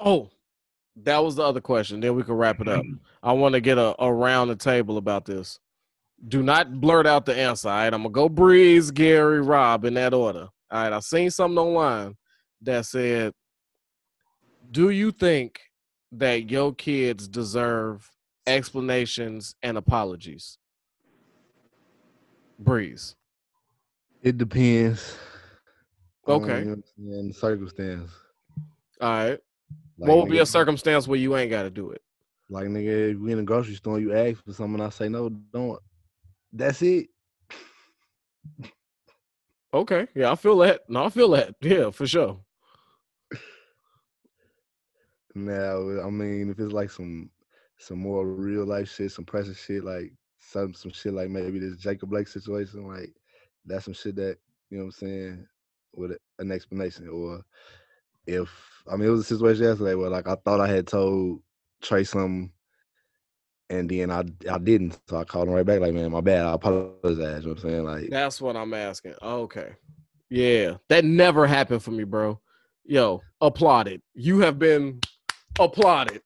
[0.00, 0.30] Oh,
[0.96, 2.00] that was the other question.
[2.00, 2.84] Then we can wrap it up.
[3.22, 5.58] I want to get a around the table about this.
[6.26, 7.68] Do not blurt out the answer.
[7.68, 10.48] All right, I'm gonna go Breeze, Gary, Rob in that order.
[10.70, 12.16] All right, I seen something online
[12.62, 13.32] that said,
[14.70, 15.60] "Do you think
[16.12, 18.10] that your kids deserve
[18.46, 20.58] explanations and apologies?"
[22.58, 23.14] Breeze.
[24.22, 25.16] It depends.
[26.26, 26.62] Okay.
[26.62, 28.10] Um, the circumstance.
[29.00, 29.38] All right.
[29.98, 32.02] Like, what would be a circumstance where you ain't got to do it?
[32.50, 35.78] Like nigga, we in a grocery store, you ask for something, I say no, don't.
[36.52, 37.08] That's it.
[39.74, 40.88] Okay, yeah, I feel that.
[40.88, 41.54] No, I feel that.
[41.60, 42.40] Yeah, for sure.
[45.44, 47.30] Now, I mean, if it's like some
[47.78, 51.76] some more real life shit, some pressure shit, like some some shit like maybe this
[51.76, 53.12] Jacob Blake situation, like
[53.64, 54.38] that's some shit that
[54.70, 55.46] you know what I'm saying
[55.94, 57.08] with an explanation.
[57.08, 57.42] Or
[58.26, 58.50] if
[58.90, 61.42] I mean it was a situation yesterday where like I thought I had told
[61.82, 62.52] Trey something
[63.70, 64.98] and then I I didn't.
[65.08, 66.46] So I called him right back, like, man, my bad.
[66.46, 67.02] I apologize.
[67.04, 67.84] You know what I'm saying?
[67.84, 69.14] Like That's what I'm asking.
[69.22, 69.70] Okay.
[70.30, 70.74] Yeah.
[70.88, 72.40] That never happened for me, bro.
[72.84, 74.00] Yo, applauded.
[74.14, 75.00] You have been
[75.58, 76.22] applauded.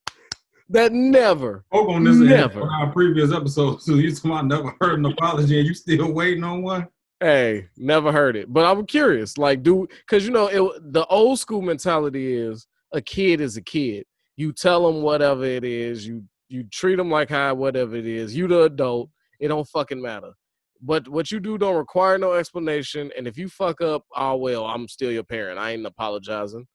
[0.68, 1.64] That never.
[1.72, 2.62] Spoke on this never.
[2.62, 3.82] on our previous episode.
[3.82, 6.88] So you I never heard an apology and you still waiting on one?
[7.20, 8.52] Hey, never heard it.
[8.52, 9.36] But I'm curious.
[9.36, 13.62] Like, do because you know it, the old school mentality is a kid is a
[13.62, 14.06] kid.
[14.36, 16.06] You tell them whatever it is.
[16.06, 18.34] You you treat them like how whatever it is.
[18.34, 19.10] You the adult.
[19.40, 20.32] It don't fucking matter.
[20.80, 23.12] But what you do don't require no explanation.
[23.16, 25.58] And if you fuck up, oh well, I'm still your parent.
[25.58, 26.66] I ain't apologizing.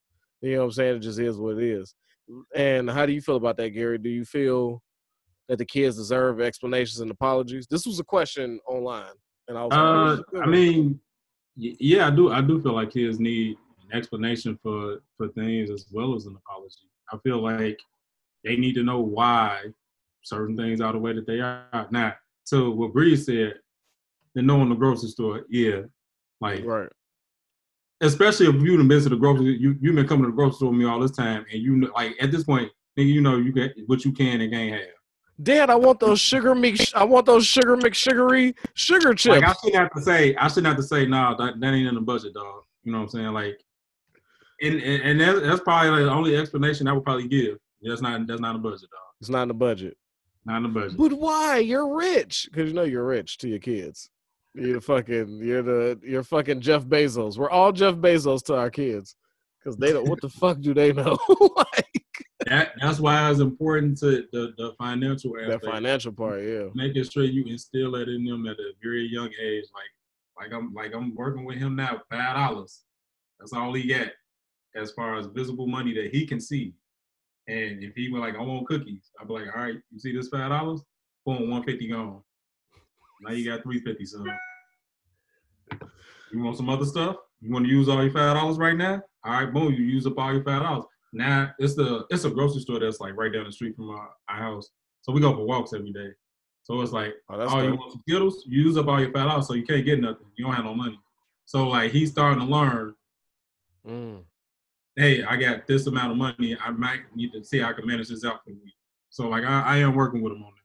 [0.41, 0.95] You know what I'm saying?
[0.97, 1.93] It just is what it is.
[2.55, 3.97] And how do you feel about that, Gary?
[3.97, 4.81] Do you feel
[5.47, 7.67] that the kids deserve explanations and apologies?
[7.69, 9.13] This was a question online,
[9.47, 10.19] and I was.
[10.33, 10.99] Like, uh, I mean,
[11.55, 12.31] yeah, I do.
[12.31, 13.57] I do feel like kids need
[13.89, 16.89] an explanation for for things as well as an apology.
[17.11, 17.79] I feel like
[18.43, 19.61] they need to know why
[20.23, 21.87] certain things are the way that they are.
[21.91, 22.13] Now,
[22.43, 23.55] so what Bree said,
[24.35, 25.81] they knowing the grocery store, yeah,
[26.41, 26.89] like right.
[28.01, 30.69] Especially if you've been to the grocery, you you've been coming to the grocery store
[30.69, 33.37] with me all this time, and you know, like at this point, nigga, you know
[33.37, 34.89] you get what you can and can't have.
[35.41, 36.93] Dad, I want those sugar mix.
[36.95, 39.41] I want those sugar mix sugary sugar chips.
[39.41, 40.35] Like I shouldn't have to say.
[40.35, 41.05] I shouldn't have to say.
[41.05, 42.63] No, nah, that, that ain't in the budget, dog.
[42.83, 43.33] You know what I'm saying?
[43.33, 43.59] Like,
[44.61, 47.57] and and, and that's, that's probably like the only explanation I would probably give.
[47.83, 49.01] That's not that's not a budget, dog.
[49.21, 49.95] It's not in the budget.
[50.45, 50.97] Not in the budget.
[50.97, 51.57] But why?
[51.57, 54.09] You're rich because you know you're rich to your kids.
[54.53, 57.37] You're the fucking you're the you're fucking Jeff Bezos.
[57.37, 59.15] We're all Jeff Bezos to our kids
[59.59, 60.09] because they don't.
[60.09, 61.17] what the fuck do they know?
[61.55, 61.87] like
[62.45, 62.71] that.
[62.81, 65.63] That's why it's important to the the financial aspect.
[65.63, 66.65] That financial part, yeah.
[66.73, 69.65] Making sure you instill that in them at a very young age.
[69.73, 72.01] Like like I'm like I'm working with him now.
[72.09, 72.83] Five dollars.
[73.39, 74.09] That's all he got
[74.75, 76.73] as far as visible money that he can see.
[77.47, 80.15] And if he were like, I want cookies, I'd be like, all right, you see
[80.15, 80.81] this five dollars?
[81.25, 82.21] Boom, one fifty gone.
[83.21, 84.27] Now you got three fifty, son.
[86.31, 87.17] You want some other stuff?
[87.41, 89.01] You want to use all your five dollars right now?
[89.23, 90.85] All right, boom, you use up all your five dollars.
[91.13, 94.09] Now it's the it's a grocery store that's like right down the street from our,
[94.29, 94.69] our house.
[95.01, 96.09] So we go for walks every day.
[96.63, 98.43] So it's like, oh, oh you want some Skittles?
[98.45, 100.27] You use up all your five dollars, so you can't get nothing.
[100.35, 100.99] You don't have no money.
[101.45, 102.93] So like he's starting to learn.
[103.87, 104.23] Mm
[104.97, 106.57] hey, I got this amount of money.
[106.61, 108.75] I might need to see how I can manage this out for me.
[109.09, 110.56] So like I, I am working with him on that.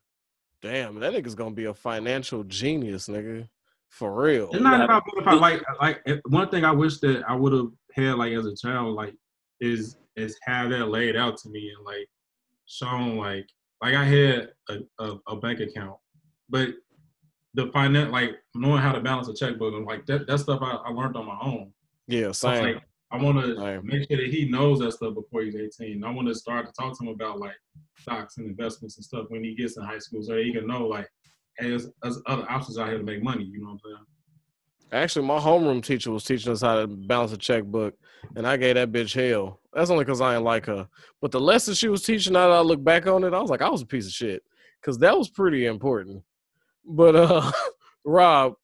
[0.63, 3.49] Damn, that nigga's gonna be a financial genius, nigga.
[3.89, 4.49] For real.
[4.53, 7.69] It's not about if I like like one thing I wish that I would have
[7.95, 9.15] had like as a child, like
[9.61, 12.09] is is have that laid out to me and like
[12.67, 13.47] shown like
[13.83, 15.97] like I had a, a, a bank account,
[16.49, 16.71] but
[17.55, 20.71] the finance like knowing how to balance a checkbook and like that that stuff I,
[20.71, 21.73] I learned on my own.
[22.07, 22.75] Yeah, same.
[22.75, 22.83] like,
[23.13, 26.03] I want to make sure that he knows that stuff before he's 18.
[26.03, 27.57] I want to start to talk to him about like
[27.99, 30.87] stocks and investments and stuff when he gets in high school, so he can know
[30.87, 31.07] like,
[31.59, 33.45] hey, there's, there's other options out here to make money.
[33.45, 34.07] You know what I'm saying?
[34.93, 37.95] Actually, my homeroom teacher was teaching us how to balance a checkbook,
[38.35, 39.61] and I gave that bitch hell.
[39.75, 40.89] That's only because I ain't like her.
[41.21, 43.51] But the lesson she was teaching, now that I look back on it, I was
[43.51, 44.43] like, I was a piece of shit
[44.81, 46.23] because that was pretty important.
[46.85, 47.53] But uh,
[48.05, 48.55] Rob,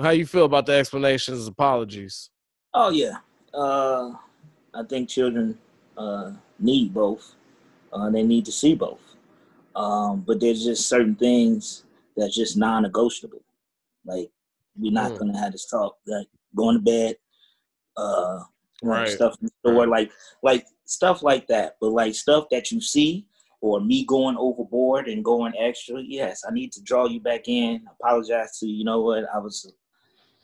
[0.00, 1.46] how you feel about the explanations?
[1.46, 2.30] Apologies.
[2.74, 3.16] Oh yeah,
[3.54, 4.12] uh,
[4.74, 5.58] I think children
[5.96, 7.34] uh, need both.
[7.92, 9.00] Uh, they need to see both.
[9.74, 11.84] Um, but there's just certain things
[12.16, 13.42] that's just non-negotiable.
[14.04, 14.30] Like
[14.76, 15.18] we're not mm.
[15.18, 15.96] gonna have this talk.
[16.06, 17.16] Like going to bed,
[17.96, 18.40] uh,
[18.82, 19.08] right.
[19.08, 20.10] stuff in the store, like
[20.42, 21.76] like stuff like that.
[21.80, 23.26] But like stuff that you see
[23.60, 27.84] or me going overboard and going extra, yes, I need to draw you back in.
[28.00, 28.76] Apologize to you.
[28.76, 29.24] You know what?
[29.34, 29.72] I was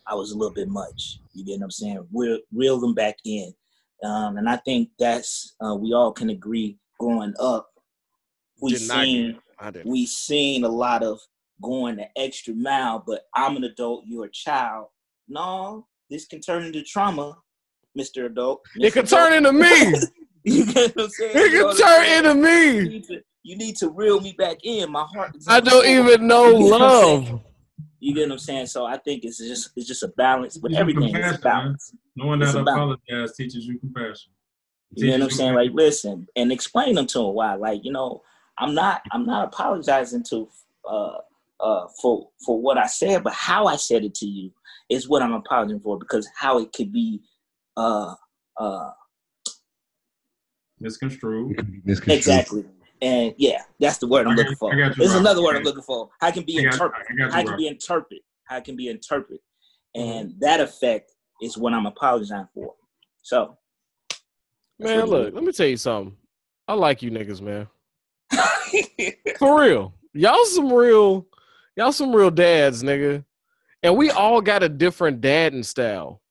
[0.07, 1.19] I was a little bit much.
[1.33, 2.07] You get what I'm saying?
[2.13, 3.53] Reel, reel them back in.
[4.03, 7.69] Um, and I think that's, uh, we all can agree growing up,
[8.61, 9.39] we seen,
[9.85, 11.19] we seen a lot of
[11.61, 14.87] going the extra mile, but I'm an adult, you're a child.
[15.27, 17.37] No, this can turn into trauma,
[17.97, 18.25] Mr.
[18.25, 18.61] Adult.
[18.77, 18.85] Mr.
[18.85, 19.93] It can turn into me.
[20.43, 21.31] you get what I'm saying?
[21.35, 22.77] It can turn into me.
[22.77, 24.91] You need, to, you need to reel me back in.
[24.91, 27.41] My heart I don't even know love.
[28.03, 28.65] You get what I'm saying?
[28.65, 31.95] So I think it's just it's just a balance, but everything is a balance.
[32.17, 34.33] Knowing that apologize teaches you compassion.
[34.93, 35.53] you know what I'm saying?
[35.53, 37.55] Like, listen, and explain them to them why.
[37.55, 38.21] Like, you know,
[38.57, 40.49] I'm not I'm not apologizing to
[40.85, 41.19] uh
[41.61, 44.51] uh for for what I said, but how I said it to you
[44.89, 47.21] is what I'm apologizing for because how it could be
[47.77, 48.15] uh
[48.57, 48.91] uh
[50.81, 51.55] misconstrued.
[51.85, 52.17] misconstrued.
[52.17, 52.65] Exactly.
[53.03, 54.73] And yeah, that's the word I'm looking for.
[54.73, 56.09] There's another word I'm looking for.
[56.21, 57.05] How can be interpreted?
[57.31, 58.23] How can be interpreted?
[58.45, 59.41] How can be interpreted?
[59.93, 60.39] And mm-hmm.
[60.39, 62.73] that effect is what I'm apologizing for.
[63.21, 63.57] So,
[64.79, 66.15] man, look, let me tell you something.
[66.67, 67.67] I like you niggas, man.
[69.37, 71.27] for real, y'all some real,
[71.75, 73.25] y'all some real dads, nigga.
[73.83, 76.21] And we all got a different dad and style,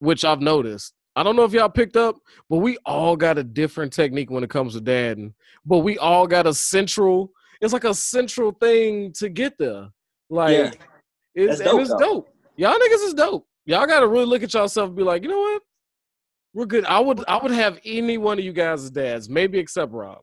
[0.00, 0.92] which I've noticed.
[1.16, 2.16] I don't know if y'all picked up,
[2.50, 5.32] but we all got a different technique when it comes to dadding.
[5.64, 7.30] But we all got a central.
[7.60, 9.88] It's like a central thing to get there.
[10.28, 10.70] Like, yeah.
[11.34, 12.28] it's, dope, it's dope.
[12.56, 13.46] Y'all niggas is dope.
[13.66, 15.62] Y'all got to really look at yourself and be like, you know what?
[16.52, 16.84] We're good.
[16.84, 20.20] I would I would have any one of you guys as dads, maybe except Rob,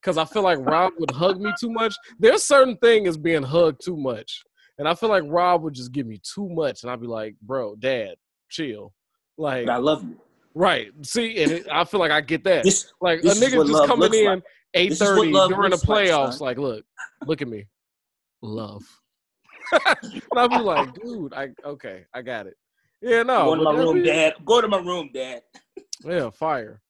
[0.00, 1.94] because I feel like Rob would hug me too much.
[2.18, 4.42] There's certain thing as being hugged too much,
[4.78, 7.36] and I feel like Rob would just give me too much, and I'd be like,
[7.40, 8.16] bro, Dad,
[8.48, 8.92] chill.
[9.36, 10.18] Like but I love you.
[10.54, 10.90] Right.
[11.02, 12.64] See, and it, I feel like I get that.
[12.64, 14.42] This, like this a nigga just coming in like.
[14.74, 16.40] eight thirty during the playoffs.
[16.40, 16.84] Like, like, look,
[17.26, 17.66] look at me,
[18.42, 18.82] love.
[19.86, 22.54] and I'll be like, dude, I okay, I got it.
[23.00, 23.44] Yeah, no.
[23.44, 24.34] Go to my room, be, Dad.
[24.44, 25.42] Go to my room, Dad.
[26.04, 26.80] yeah, fire.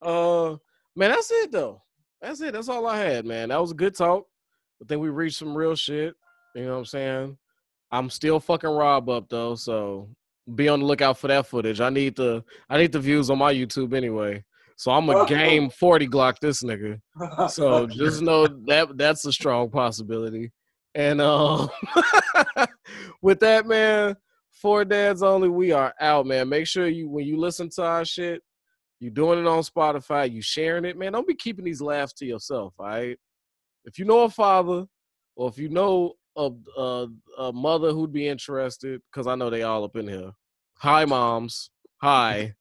[0.00, 0.56] Uh,
[0.94, 1.82] man, that's it though.
[2.20, 2.52] That's it.
[2.52, 3.48] That's all I had, man.
[3.48, 4.26] That was a good talk.
[4.82, 6.14] I think we reached some real shit.
[6.54, 7.38] You know what I'm saying?
[7.90, 10.08] I'm still fucking Rob up though, so
[10.54, 11.80] be on the lookout for that footage.
[11.80, 14.44] I need the I need the views on my YouTube anyway.
[14.76, 17.00] So I'm a game 40 Glock this nigga.
[17.50, 20.52] So just know that that's a strong possibility.
[20.94, 21.68] And um
[23.22, 24.16] with that man,
[24.50, 26.48] four dads only, we are out, man.
[26.48, 28.42] Make sure you when you listen to our shit,
[29.00, 31.12] you doing it on Spotify, you sharing it, man.
[31.12, 33.18] Don't be keeping these laughs to yourself, all right?
[33.84, 34.86] If you know a father,
[35.36, 37.08] or if you know a, a,
[37.38, 40.30] a mother who'd be interested, because I know they all up in here.
[40.78, 41.70] Hi, moms.
[42.00, 42.54] Hi.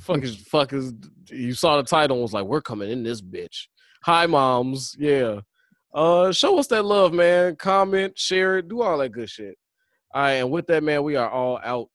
[0.00, 0.92] fuck is fuck is
[1.30, 3.66] you saw the title and was like, we're coming in this bitch.
[4.04, 4.94] Hi, moms.
[4.98, 5.40] Yeah.
[5.92, 7.56] Uh show us that love, man.
[7.56, 9.56] Comment, share it, do all that good shit.
[10.14, 11.90] All right, and with that, man, we are all out.